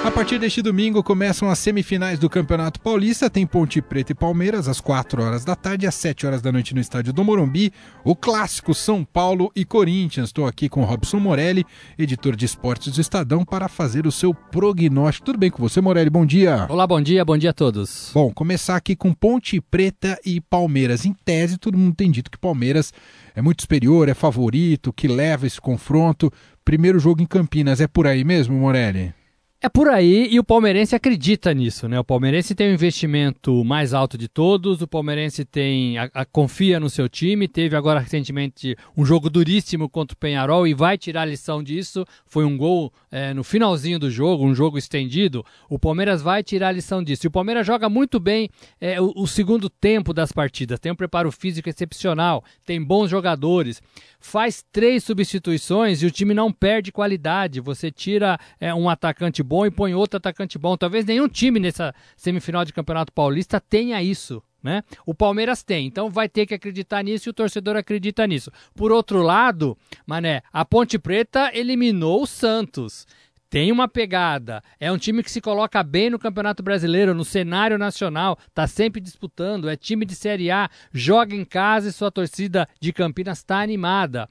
A 0.04 0.10
partir 0.10 0.38
deste 0.38 0.60
domingo 0.60 1.02
começam 1.02 1.48
as 1.48 1.58
semifinais 1.58 2.18
do 2.18 2.28
Campeonato 2.28 2.78
Paulista. 2.78 3.30
Tem 3.30 3.46
Ponte 3.46 3.80
Preta 3.80 4.12
e 4.12 4.14
Palmeiras 4.14 4.68
às 4.68 4.78
4 4.78 5.22
horas 5.22 5.46
da 5.46 5.56
tarde 5.56 5.86
e 5.86 5.88
às 5.88 5.94
7 5.94 6.26
horas 6.26 6.42
da 6.42 6.52
noite 6.52 6.74
no 6.74 6.80
estádio 6.80 7.10
do 7.10 7.24
Morumbi. 7.24 7.72
O 8.04 8.14
clássico 8.14 8.74
São 8.74 9.02
Paulo 9.02 9.50
e 9.56 9.64
Corinthians. 9.64 10.28
Estou 10.28 10.46
aqui 10.46 10.68
com 10.68 10.84
Robson 10.84 11.18
Morelli, 11.18 11.64
editor 11.98 12.36
de 12.36 12.44
esportes 12.44 12.92
do 12.92 13.00
Estadão, 13.00 13.46
para 13.46 13.66
fazer 13.66 14.06
o 14.06 14.12
seu 14.12 14.34
prognóstico. 14.34 15.24
Tudo 15.24 15.38
bem 15.38 15.50
com 15.50 15.66
você, 15.66 15.80
Morelli? 15.80 16.10
Bom 16.10 16.26
dia. 16.26 16.66
Olá, 16.68 16.86
bom 16.86 17.00
dia, 17.00 17.24
bom 17.24 17.38
dia 17.38 17.50
a 17.50 17.54
todos. 17.54 18.10
Bom, 18.12 18.30
começar 18.30 18.76
aqui 18.76 18.94
com 18.94 19.14
Ponte 19.14 19.58
Preta 19.58 20.20
e 20.22 20.38
Palmeiras. 20.38 21.06
Em 21.06 21.14
tese, 21.24 21.56
todo 21.56 21.78
mundo 21.78 21.96
tem 21.96 22.10
dito 22.10 22.30
que 22.30 22.36
Palmeiras 22.36 22.92
é 23.34 23.40
muito 23.40 23.62
superior, 23.62 24.06
é 24.06 24.14
favorito, 24.14 24.92
que 24.92 25.08
leva 25.08 25.46
esse 25.46 25.58
confronto. 25.58 26.30
Primeiro 26.62 26.98
jogo 26.98 27.22
em 27.22 27.26
Campinas, 27.26 27.80
é 27.80 27.86
por 27.86 28.06
aí 28.06 28.22
mesmo, 28.22 28.54
Morelli? 28.54 29.14
É 29.60 29.68
por 29.70 29.88
aí 29.88 30.28
e 30.30 30.38
o 30.38 30.44
palmeirense 30.44 30.94
acredita 30.94 31.54
nisso, 31.54 31.88
né? 31.88 31.98
O 31.98 32.04
palmeirense 32.04 32.54
tem 32.54 32.68
o 32.68 32.74
investimento 32.74 33.64
mais 33.64 33.94
alto 33.94 34.18
de 34.18 34.28
todos, 34.28 34.82
o 34.82 34.86
palmeirense 34.86 35.42
tem 35.42 35.96
a, 35.96 36.10
a, 36.12 36.24
confia 36.26 36.78
no 36.78 36.90
seu 36.90 37.08
time, 37.08 37.48
teve 37.48 37.74
agora 37.74 37.98
recentemente 37.98 38.76
um 38.94 39.06
jogo 39.06 39.30
duríssimo 39.30 39.88
contra 39.88 40.14
o 40.14 40.18
Penharol 40.18 40.66
e 40.66 40.74
vai 40.74 40.98
tirar 40.98 41.22
a 41.22 41.24
lição 41.24 41.62
disso. 41.62 42.04
Foi 42.26 42.44
um 42.44 42.58
gol 42.58 42.92
é, 43.10 43.32
no 43.32 43.42
finalzinho 43.42 43.98
do 43.98 44.10
jogo, 44.10 44.44
um 44.44 44.54
jogo 44.54 44.76
estendido. 44.76 45.42
O 45.70 45.78
Palmeiras 45.78 46.20
vai 46.20 46.42
tirar 46.42 46.68
a 46.68 46.72
lição 46.72 47.02
disso. 47.02 47.26
E 47.26 47.28
o 47.28 47.30
Palmeiras 47.30 47.66
joga 47.66 47.88
muito 47.88 48.20
bem 48.20 48.50
é, 48.78 49.00
o, 49.00 49.14
o 49.16 49.26
segundo 49.26 49.70
tempo 49.70 50.12
das 50.12 50.30
partidas, 50.30 50.78
tem 50.78 50.92
um 50.92 50.96
preparo 50.96 51.32
físico 51.32 51.70
excepcional, 51.70 52.44
tem 52.66 52.82
bons 52.82 53.08
jogadores, 53.08 53.80
faz 54.20 54.62
três 54.70 55.04
substituições 55.04 56.02
e 56.02 56.06
o 56.06 56.10
time 56.10 56.34
não 56.34 56.52
perde 56.52 56.92
qualidade. 56.92 57.60
Você 57.60 57.90
tira 57.90 58.38
é, 58.60 58.74
um 58.74 58.90
atacante 58.90 59.42
bom 59.54 59.64
e 59.64 59.70
põe 59.70 59.94
outro 59.94 60.16
atacante 60.16 60.58
bom. 60.58 60.76
Talvez 60.76 61.04
nenhum 61.04 61.28
time 61.28 61.60
nessa 61.60 61.94
semifinal 62.16 62.64
de 62.64 62.72
Campeonato 62.72 63.12
Paulista 63.12 63.60
tenha 63.60 64.02
isso. 64.02 64.42
Né? 64.60 64.82
O 65.06 65.14
Palmeiras 65.14 65.62
tem, 65.62 65.86
então 65.86 66.10
vai 66.10 66.28
ter 66.28 66.46
que 66.46 66.54
acreditar 66.54 67.04
nisso 67.04 67.28
e 67.28 67.30
o 67.30 67.34
torcedor 67.34 67.76
acredita 67.76 68.26
nisso. 68.26 68.50
Por 68.74 68.90
outro 68.90 69.22
lado, 69.22 69.78
Mané, 70.06 70.42
a 70.52 70.64
Ponte 70.64 70.98
Preta 70.98 71.50
eliminou 71.54 72.22
o 72.22 72.26
Santos. 72.26 73.06
Tem 73.48 73.70
uma 73.70 73.86
pegada, 73.86 74.64
é 74.80 74.90
um 74.90 74.98
time 74.98 75.22
que 75.22 75.30
se 75.30 75.40
coloca 75.40 75.80
bem 75.84 76.10
no 76.10 76.18
Campeonato 76.18 76.60
Brasileiro, 76.60 77.14
no 77.14 77.24
cenário 77.24 77.78
nacional, 77.78 78.36
tá 78.52 78.66
sempre 78.66 79.00
disputando, 79.00 79.68
é 79.68 79.76
time 79.76 80.04
de 80.04 80.16
Série 80.16 80.50
A, 80.50 80.68
joga 80.92 81.36
em 81.36 81.44
casa 81.44 81.88
e 81.88 81.92
sua 81.92 82.10
torcida 82.10 82.66
de 82.80 82.92
Campinas 82.92 83.38
está 83.38 83.60
animada 83.60 84.28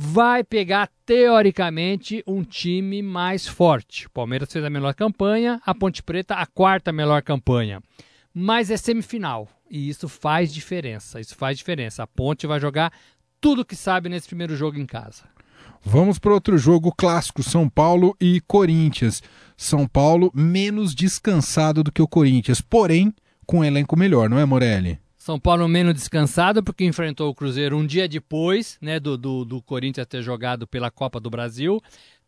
vai 0.00 0.44
pegar, 0.44 0.88
teoricamente, 1.04 2.22
um 2.24 2.44
time 2.44 3.02
mais 3.02 3.48
forte. 3.48 4.06
O 4.06 4.10
Palmeiras 4.10 4.52
fez 4.52 4.64
a 4.64 4.70
melhor 4.70 4.94
campanha, 4.94 5.60
a 5.66 5.74
Ponte 5.74 6.04
Preta 6.04 6.36
a 6.36 6.46
quarta 6.46 6.92
melhor 6.92 7.20
campanha. 7.20 7.82
Mas 8.32 8.70
é 8.70 8.76
semifinal 8.76 9.48
e 9.68 9.88
isso 9.88 10.08
faz 10.08 10.54
diferença. 10.54 11.20
Isso 11.20 11.34
faz 11.34 11.58
diferença. 11.58 12.04
A 12.04 12.06
Ponte 12.06 12.46
vai 12.46 12.60
jogar 12.60 12.92
tudo 13.40 13.64
que 13.64 13.74
sabe 13.74 14.08
nesse 14.08 14.28
primeiro 14.28 14.54
jogo 14.54 14.78
em 14.78 14.86
casa. 14.86 15.24
Vamos 15.82 16.16
para 16.20 16.32
outro 16.32 16.56
jogo 16.56 16.92
clássico: 16.96 17.42
São 17.42 17.68
Paulo 17.68 18.16
e 18.20 18.40
Corinthians. 18.42 19.20
São 19.56 19.84
Paulo 19.88 20.30
menos 20.32 20.94
descansado 20.94 21.82
do 21.82 21.90
que 21.90 22.00
o 22.00 22.06
Corinthians, 22.06 22.60
porém 22.60 23.12
com 23.44 23.58
um 23.58 23.64
elenco 23.64 23.98
melhor, 23.98 24.30
não 24.30 24.38
é, 24.38 24.44
Morelli? 24.44 25.00
São 25.28 25.38
Paulo 25.38 25.68
menos 25.68 25.92
descansado 25.92 26.62
porque 26.62 26.86
enfrentou 26.86 27.28
o 27.28 27.34
Cruzeiro 27.34 27.76
um 27.76 27.84
dia 27.84 28.08
depois 28.08 28.78
né, 28.80 28.98
do, 28.98 29.18
do, 29.18 29.44
do 29.44 29.60
Corinthians 29.60 30.06
ter 30.06 30.22
jogado 30.22 30.66
pela 30.66 30.90
Copa 30.90 31.20
do 31.20 31.28
Brasil. 31.28 31.82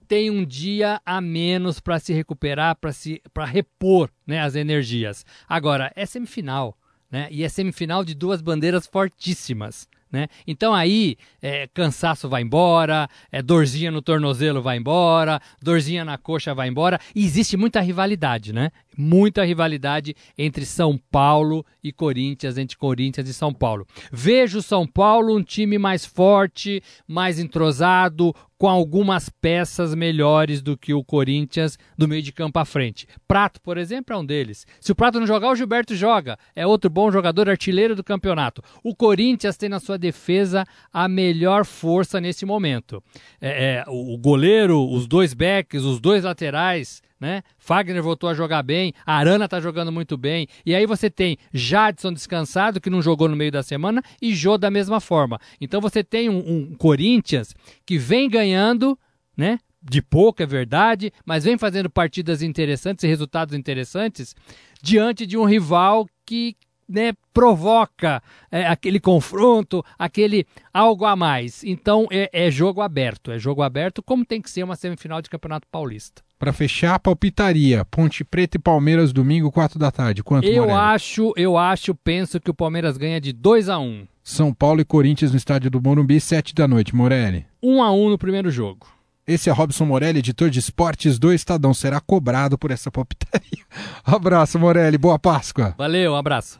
Tem 0.06 0.30
um 0.30 0.44
dia 0.44 1.00
a 1.06 1.18
menos 1.18 1.80
para 1.80 1.98
se 1.98 2.12
recuperar, 2.12 2.76
para 2.76 3.46
repor 3.46 4.10
né, 4.26 4.42
as 4.42 4.54
energias. 4.54 5.24
Agora, 5.48 5.90
é 5.96 6.04
semifinal. 6.04 6.76
Né? 7.10 7.26
E 7.30 7.42
é 7.42 7.48
semifinal 7.48 8.04
de 8.04 8.14
duas 8.14 8.42
bandeiras 8.42 8.86
fortíssimas. 8.86 9.88
Né? 10.12 10.26
Então 10.46 10.74
aí 10.74 11.16
é, 11.40 11.68
cansaço 11.68 12.28
vai 12.28 12.42
embora, 12.42 13.08
é, 13.30 13.40
dorzinha 13.40 13.90
no 13.90 14.02
tornozelo 14.02 14.60
vai 14.60 14.76
embora, 14.76 15.40
dorzinha 15.62 16.04
na 16.04 16.18
coxa 16.18 16.52
vai 16.52 16.68
embora. 16.68 17.00
E 17.14 17.24
existe 17.24 17.56
muita 17.56 17.80
rivalidade, 17.80 18.52
né? 18.52 18.72
Muita 18.96 19.44
rivalidade 19.44 20.14
entre 20.36 20.64
São 20.64 20.98
Paulo 21.10 21.64
e 21.82 21.92
Corinthians, 21.92 22.58
entre 22.58 22.76
Corinthians 22.76 23.28
e 23.28 23.34
São 23.34 23.52
Paulo. 23.52 23.86
Vejo 24.12 24.62
São 24.62 24.86
Paulo 24.86 25.36
um 25.36 25.42
time 25.42 25.78
mais 25.78 26.04
forte, 26.04 26.82
mais 27.06 27.38
entrosado, 27.38 28.34
com 28.60 28.68
algumas 28.68 29.30
peças 29.30 29.94
melhores 29.94 30.60
do 30.60 30.76
que 30.76 30.92
o 30.92 31.02
Corinthians 31.02 31.78
do 31.96 32.06
meio 32.06 32.20
de 32.20 32.30
campo 32.30 32.58
à 32.58 32.64
frente. 32.66 33.06
Prato, 33.26 33.58
por 33.58 33.78
exemplo, 33.78 34.14
é 34.14 34.18
um 34.18 34.24
deles. 34.24 34.66
Se 34.78 34.92
o 34.92 34.94
Prato 34.94 35.18
não 35.18 35.26
jogar, 35.26 35.50
o 35.50 35.56
Gilberto 35.56 35.96
joga. 35.96 36.38
É 36.54 36.66
outro 36.66 36.90
bom 36.90 37.10
jogador 37.10 37.48
artilheiro 37.48 37.96
do 37.96 38.04
campeonato. 38.04 38.62
O 38.84 38.94
Corinthians 38.94 39.56
tem 39.56 39.70
na 39.70 39.80
sua 39.80 39.96
defesa 39.96 40.66
a 40.92 41.08
melhor 41.08 41.64
força 41.64 42.20
nesse 42.20 42.44
momento. 42.44 43.02
É, 43.40 43.76
é, 43.76 43.84
o 43.88 44.18
goleiro, 44.18 44.86
os 44.92 45.06
dois 45.06 45.32
backs, 45.32 45.82
os 45.82 45.98
dois 45.98 46.24
laterais 46.24 47.02
né? 47.20 47.42
Fagner 47.58 48.02
voltou 48.02 48.30
a 48.30 48.34
jogar 48.34 48.62
bem, 48.62 48.94
Arana 49.04 49.46
tá 49.46 49.60
jogando 49.60 49.92
muito 49.92 50.16
bem, 50.16 50.48
e 50.64 50.74
aí 50.74 50.86
você 50.86 51.10
tem 51.10 51.36
Jadson 51.52 52.12
descansado, 52.12 52.80
que 52.80 52.88
não 52.88 53.02
jogou 53.02 53.28
no 53.28 53.36
meio 53.36 53.52
da 53.52 53.62
semana, 53.62 54.02
e 54.20 54.34
Jô 54.34 54.56
da 54.56 54.70
mesma 54.70 55.00
forma. 55.00 55.38
Então 55.60 55.80
você 55.80 56.02
tem 56.02 56.30
um, 56.30 56.38
um 56.38 56.74
Corinthians 56.76 57.54
que 57.84 57.98
vem 57.98 58.28
ganhando, 58.28 58.98
né? 59.36 59.58
De 59.82 60.02
pouco, 60.02 60.42
é 60.42 60.46
verdade, 60.46 61.10
mas 61.24 61.44
vem 61.44 61.56
fazendo 61.56 61.88
partidas 61.88 62.42
interessantes 62.42 63.02
e 63.02 63.08
resultados 63.08 63.54
interessantes 63.54 64.34
diante 64.82 65.26
de 65.26 65.38
um 65.38 65.44
rival 65.44 66.06
que 66.26 66.54
né, 66.90 67.12
provoca 67.32 68.22
é, 68.50 68.66
aquele 68.66 68.98
confronto, 68.98 69.84
aquele 69.98 70.46
algo 70.74 71.04
a 71.04 71.14
mais. 71.14 71.62
Então 71.64 72.06
é, 72.10 72.28
é, 72.32 72.50
jogo 72.50 72.80
aberto, 72.80 73.30
é 73.30 73.38
jogo 73.38 73.62
aberto 73.62 74.02
como 74.02 74.24
tem 74.24 74.42
que 74.42 74.50
ser 74.50 74.64
uma 74.64 74.76
semifinal 74.76 75.22
de 75.22 75.30
Campeonato 75.30 75.66
Paulista. 75.70 76.22
Para 76.38 76.52
fechar, 76.52 76.98
palpitaria, 76.98 77.84
Ponte 77.84 78.24
Preta 78.24 78.56
e 78.56 78.60
Palmeiras 78.60 79.12
domingo, 79.12 79.52
4 79.52 79.78
da 79.78 79.90
tarde. 79.90 80.22
Quanto, 80.22 80.48
Eu 80.48 80.62
Morelli? 80.62 80.78
acho, 80.80 81.32
eu 81.36 81.56
acho, 81.58 81.94
penso 81.94 82.40
que 82.40 82.50
o 82.50 82.54
Palmeiras 82.54 82.96
ganha 82.96 83.20
de 83.20 83.30
2 83.32 83.68
a 83.68 83.78
1. 83.78 84.06
São 84.22 84.52
Paulo 84.52 84.80
e 84.80 84.84
Corinthians 84.84 85.32
no 85.32 85.36
estádio 85.36 85.70
do 85.70 85.82
Morumbi, 85.82 86.18
7 86.18 86.54
da 86.54 86.66
noite, 86.66 86.96
Morelli. 86.96 87.46
1 87.62 87.82
a 87.82 87.92
1 87.92 88.10
no 88.10 88.18
primeiro 88.18 88.50
jogo. 88.50 88.86
Esse 89.26 89.50
é 89.50 89.52
Robson 89.52 89.84
Morelli, 89.84 90.18
editor 90.20 90.50
de 90.50 90.58
esportes 90.58 91.18
do 91.18 91.32
Estadão. 91.32 91.74
Será 91.74 92.00
cobrado 92.00 92.58
por 92.58 92.70
essa 92.70 92.90
palpitaria. 92.90 93.64
Abraço, 94.04 94.58
Morelli. 94.58 94.98
Boa 94.98 95.18
Páscoa. 95.18 95.74
Valeu, 95.76 96.12
um 96.12 96.16
abraço. 96.16 96.58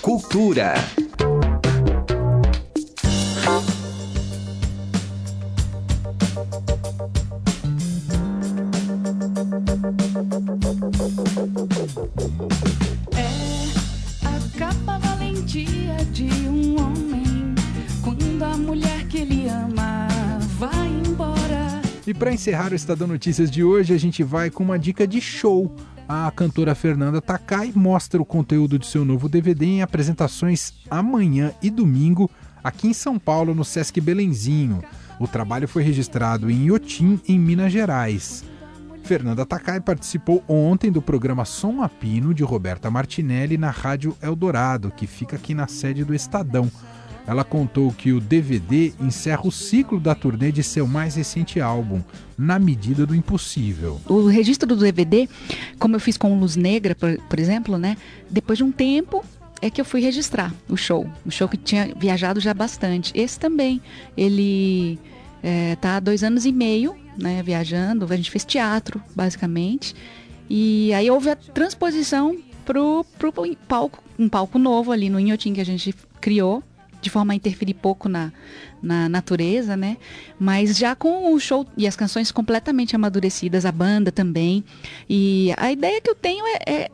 Cultura. 0.00 0.74
É 13.12 13.26
a 14.26 14.58
capa 14.58 14.98
valentia 14.98 15.96
de 16.12 16.24
um 16.48 16.80
homem 16.80 17.54
quando 18.02 18.42
a 18.42 18.56
mulher 18.56 19.06
que 19.08 19.18
ele 19.18 19.48
ama 19.48 20.08
vai 20.58 20.88
embora. 20.88 21.82
E 22.06 22.12
para 22.12 22.32
encerrar 22.32 22.72
o 22.72 22.74
Estadão 22.74 23.08
Notícias 23.08 23.50
de 23.50 23.64
hoje, 23.64 23.94
a 23.94 23.98
gente 23.98 24.22
vai 24.22 24.50
com 24.50 24.62
uma 24.62 24.78
dica 24.78 25.06
de 25.06 25.20
show. 25.20 25.74
A 26.08 26.30
cantora 26.30 26.74
Fernanda 26.74 27.20
Takai 27.20 27.72
mostra 27.74 28.20
o 28.20 28.26
conteúdo 28.26 28.78
de 28.78 28.86
seu 28.86 29.06
novo 29.06 29.26
DVD 29.26 29.64
em 29.64 29.82
apresentações 29.82 30.74
amanhã 30.90 31.52
e 31.62 31.70
domingo 31.70 32.30
aqui 32.62 32.88
em 32.88 32.92
São 32.92 33.18
Paulo, 33.18 33.54
no 33.54 33.64
Sesc 33.64 34.00
Belenzinho. 34.02 34.82
O 35.18 35.26
trabalho 35.26 35.66
foi 35.66 35.82
registrado 35.82 36.50
em 36.50 36.66
Iotim, 36.66 37.18
em 37.26 37.38
Minas 37.38 37.72
Gerais. 37.72 38.44
Fernanda 39.02 39.46
Takai 39.46 39.80
participou 39.80 40.44
ontem 40.46 40.90
do 40.90 41.00
programa 41.00 41.44
Som 41.46 41.82
a 41.82 41.88
Pino 41.88 42.34
de 42.34 42.42
Roberta 42.42 42.90
Martinelli 42.90 43.56
na 43.56 43.70
Rádio 43.70 44.14
Eldorado, 44.20 44.90
que 44.90 45.06
fica 45.06 45.36
aqui 45.36 45.54
na 45.54 45.66
sede 45.66 46.04
do 46.04 46.14
Estadão. 46.14 46.70
Ela 47.26 47.42
contou 47.42 47.90
que 47.90 48.12
o 48.12 48.20
DVD 48.20 48.92
encerra 49.00 49.46
o 49.46 49.52
ciclo 49.52 49.98
da 49.98 50.14
turnê 50.14 50.52
de 50.52 50.62
seu 50.62 50.86
mais 50.86 51.14
recente 51.14 51.60
álbum, 51.60 52.02
Na 52.36 52.58
Medida 52.58 53.06
do 53.06 53.14
Impossível. 53.14 54.00
O 54.06 54.26
registro 54.26 54.68
do 54.68 54.76
DVD, 54.76 55.28
como 55.78 55.96
eu 55.96 56.00
fiz 56.00 56.16
com 56.16 56.38
Luz 56.38 56.56
Negra, 56.56 56.94
por, 56.94 57.16
por 57.22 57.38
exemplo, 57.38 57.78
né? 57.78 57.96
Depois 58.28 58.58
de 58.58 58.64
um 58.64 58.70
tempo 58.70 59.24
é 59.62 59.70
que 59.70 59.80
eu 59.80 59.84
fui 59.84 60.00
registrar 60.00 60.52
o 60.68 60.76
show. 60.76 61.08
O 61.24 61.30
show 61.30 61.48
que 61.48 61.56
tinha 61.56 61.94
viajado 61.96 62.40
já 62.40 62.52
bastante. 62.52 63.12
Esse 63.14 63.38
também, 63.38 63.80
ele 64.16 64.98
é, 65.42 65.76
tá 65.76 65.96
há 65.96 66.00
dois 66.00 66.22
anos 66.22 66.44
e 66.44 66.52
meio, 66.52 66.94
né? 67.16 67.42
Viajando. 67.42 68.06
A 68.10 68.16
gente 68.16 68.30
fez 68.30 68.44
teatro, 68.44 69.02
basicamente. 69.14 69.94
E 70.50 70.92
aí 70.92 71.10
houve 71.10 71.30
a 71.30 71.36
transposição 71.36 72.36
pro, 72.66 73.06
pro 73.18 73.32
palco, 73.66 74.02
um 74.18 74.28
palco 74.28 74.58
novo 74.58 74.92
ali 74.92 75.08
no 75.08 75.18
Inhotim 75.18 75.54
que 75.54 75.60
a 75.60 75.64
gente 75.64 75.94
criou 76.20 76.62
de 77.04 77.10
forma 77.10 77.32
a 77.32 77.36
interferir 77.36 77.74
pouco 77.74 78.08
na, 78.08 78.32
na 78.82 79.08
natureza, 79.08 79.76
né? 79.76 79.96
Mas 80.38 80.76
já 80.76 80.96
com 80.96 81.32
o 81.32 81.38
show 81.38 81.66
e 81.76 81.86
as 81.86 81.94
canções 81.94 82.32
completamente 82.32 82.96
amadurecidas, 82.96 83.64
a 83.64 83.70
banda 83.70 84.10
também. 84.10 84.64
E 85.08 85.52
a 85.56 85.70
ideia 85.70 86.00
que 86.00 86.10
eu 86.10 86.14
tenho 86.14 86.44
é, 86.46 86.58
é, 86.66 86.90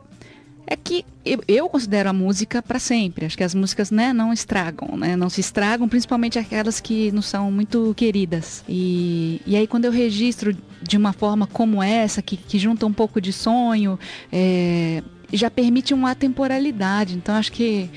é 0.67 0.75
que 0.75 1.05
eu, 1.47 1.69
considero 1.69 2.09
a 2.09 2.13
música 2.13 2.61
para 2.61 2.79
sempre. 2.79 3.25
Acho 3.25 3.37
que 3.37 3.43
as 3.43 3.55
músicas 3.55 3.89
né, 3.89 4.11
não 4.11 4.33
estragam, 4.33 4.97
né? 4.97 5.15
Não 5.15 5.29
se 5.29 5.39
estragam, 5.39 5.87
principalmente 5.87 6.37
aquelas 6.37 6.79
que 6.79 7.11
não 7.11 7.21
são 7.21 7.51
muito 7.51 7.93
queridas. 7.95 8.63
E, 8.67 9.41
e 9.45 9.55
aí 9.55 9.65
quando 9.65 9.85
eu 9.85 9.91
registro 9.91 10.55
de 10.81 10.97
uma 10.97 11.13
forma 11.13 11.47
como 11.47 11.81
essa, 11.81 12.21
que, 12.21 12.35
que 12.35 12.59
junta 12.59 12.85
um 12.85 12.93
pouco 12.93 13.21
de 13.21 13.31
sonho, 13.31 13.97
é, 14.31 15.01
já 15.31 15.49
permite 15.49 15.93
uma 15.93 16.13
temporalidade. 16.15 17.15
Então 17.15 17.35
acho 17.35 17.51
que 17.51 17.89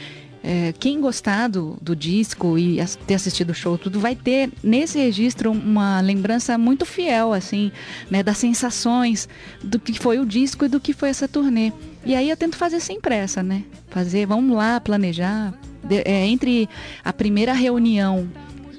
é, 0.45 0.75
quem 0.79 1.01
gostar 1.01 1.49
do, 1.49 1.79
do 1.81 1.97
disco 1.97 2.59
e 2.59 2.79
as, 2.79 2.95
ter 2.97 3.15
assistido 3.15 3.51
o 3.51 3.55
show 3.55 3.79
tudo 3.79 3.99
vai 3.99 4.15
ter 4.15 4.51
nesse 4.63 4.99
registro 4.99 5.51
uma 5.51 6.03
lembrança 6.03 6.59
muito 6.59 6.85
fiel 6.85 7.33
assim 7.33 7.73
né 8.11 8.23
das 8.23 8.37
sensações 8.37 9.27
do 9.63 9.79
que 9.79 9.99
foi 9.99 10.19
o 10.19 10.27
disco 10.27 10.67
e 10.67 10.69
do 10.69 10.79
que 10.79 10.93
foi 10.93 11.09
essa 11.09 11.27
turnê. 11.27 11.73
E 12.05 12.15
aí 12.15 12.29
eu 12.29 12.37
tento 12.37 12.57
fazer 12.57 12.81
sem 12.81 13.01
pressa 13.01 13.43
né? 13.43 13.65
Fazer 13.89 14.27
vamos 14.27 14.55
lá 14.55 14.79
planejar. 14.81 15.55
De, 15.83 16.03
é, 16.05 16.27
entre 16.27 16.69
a 17.03 17.13
primeira 17.13 17.53
reunião 17.53 18.29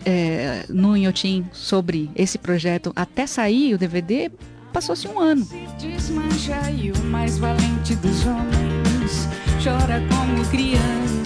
é, 0.06 0.65
no 0.69 0.95
Inhotim 0.95 1.45
sobre 1.51 2.10
esse 2.15 2.38
projeto 2.38 2.91
até 2.95 3.25
sair 3.25 3.73
o 3.73 3.78
DVD 3.78 4.32
passou-se 4.71 5.08
um 5.08 5.19
ano. 5.19 5.47
Desmancha 5.80 6.69
e 6.71 6.91
o 6.91 6.97
mais 7.06 7.38
valente 7.38 7.95
dos 7.95 8.25
homens. 8.25 9.28
Chora 9.63 10.04
como 10.10 10.45
criança 10.49 11.24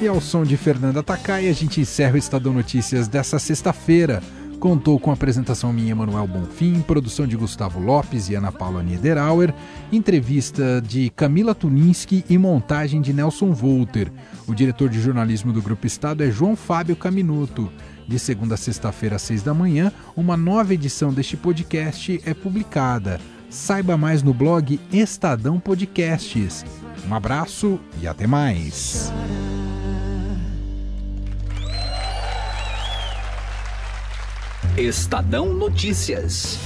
e 0.00 0.08
ao 0.08 0.20
som 0.20 0.44
de 0.44 0.56
Fernanda 0.56 1.02
Takai, 1.02 1.48
a 1.48 1.52
gente 1.52 1.80
encerra 1.80 2.14
o 2.14 2.18
Estadão 2.18 2.52
Notícias 2.52 3.08
dessa 3.08 3.38
sexta-feira. 3.38 4.22
Contou 4.58 4.98
com 4.98 5.10
a 5.10 5.14
apresentação 5.14 5.72
minha, 5.72 5.94
Manuel 5.94 6.26
Bonfim, 6.26 6.80
produção 6.80 7.26
de 7.26 7.36
Gustavo 7.36 7.78
Lopes 7.78 8.28
e 8.28 8.34
Ana 8.34 8.50
Paula 8.50 8.82
Niederauer, 8.82 9.54
entrevista 9.92 10.82
de 10.82 11.10
Camila 11.10 11.54
Tuninski 11.54 12.24
e 12.28 12.36
montagem 12.36 13.00
de 13.00 13.12
Nelson 13.12 13.52
Volter. 13.52 14.10
O 14.46 14.54
diretor 14.54 14.88
de 14.88 15.00
jornalismo 15.00 15.52
do 15.52 15.62
Grupo 15.62 15.86
Estado 15.86 16.24
é 16.24 16.30
João 16.30 16.56
Fábio 16.56 16.96
Caminuto. 16.96 17.70
De 18.08 18.18
segunda 18.18 18.54
a 18.54 18.58
sexta-feira, 18.58 19.16
às 19.16 19.22
seis 19.22 19.42
da 19.42 19.54
manhã, 19.54 19.92
uma 20.16 20.36
nova 20.36 20.74
edição 20.74 21.12
deste 21.12 21.36
podcast 21.36 22.20
é 22.24 22.34
publicada. 22.34 23.20
Saiba 23.48 23.96
mais 23.96 24.22
no 24.22 24.34
blog 24.34 24.80
Estadão 24.92 25.60
Podcasts. 25.60 26.64
Um 27.08 27.14
abraço 27.14 27.78
e 28.00 28.06
até 28.06 28.26
mais. 28.26 29.12
Estadão 34.76 35.54
Notícias. 35.54 36.58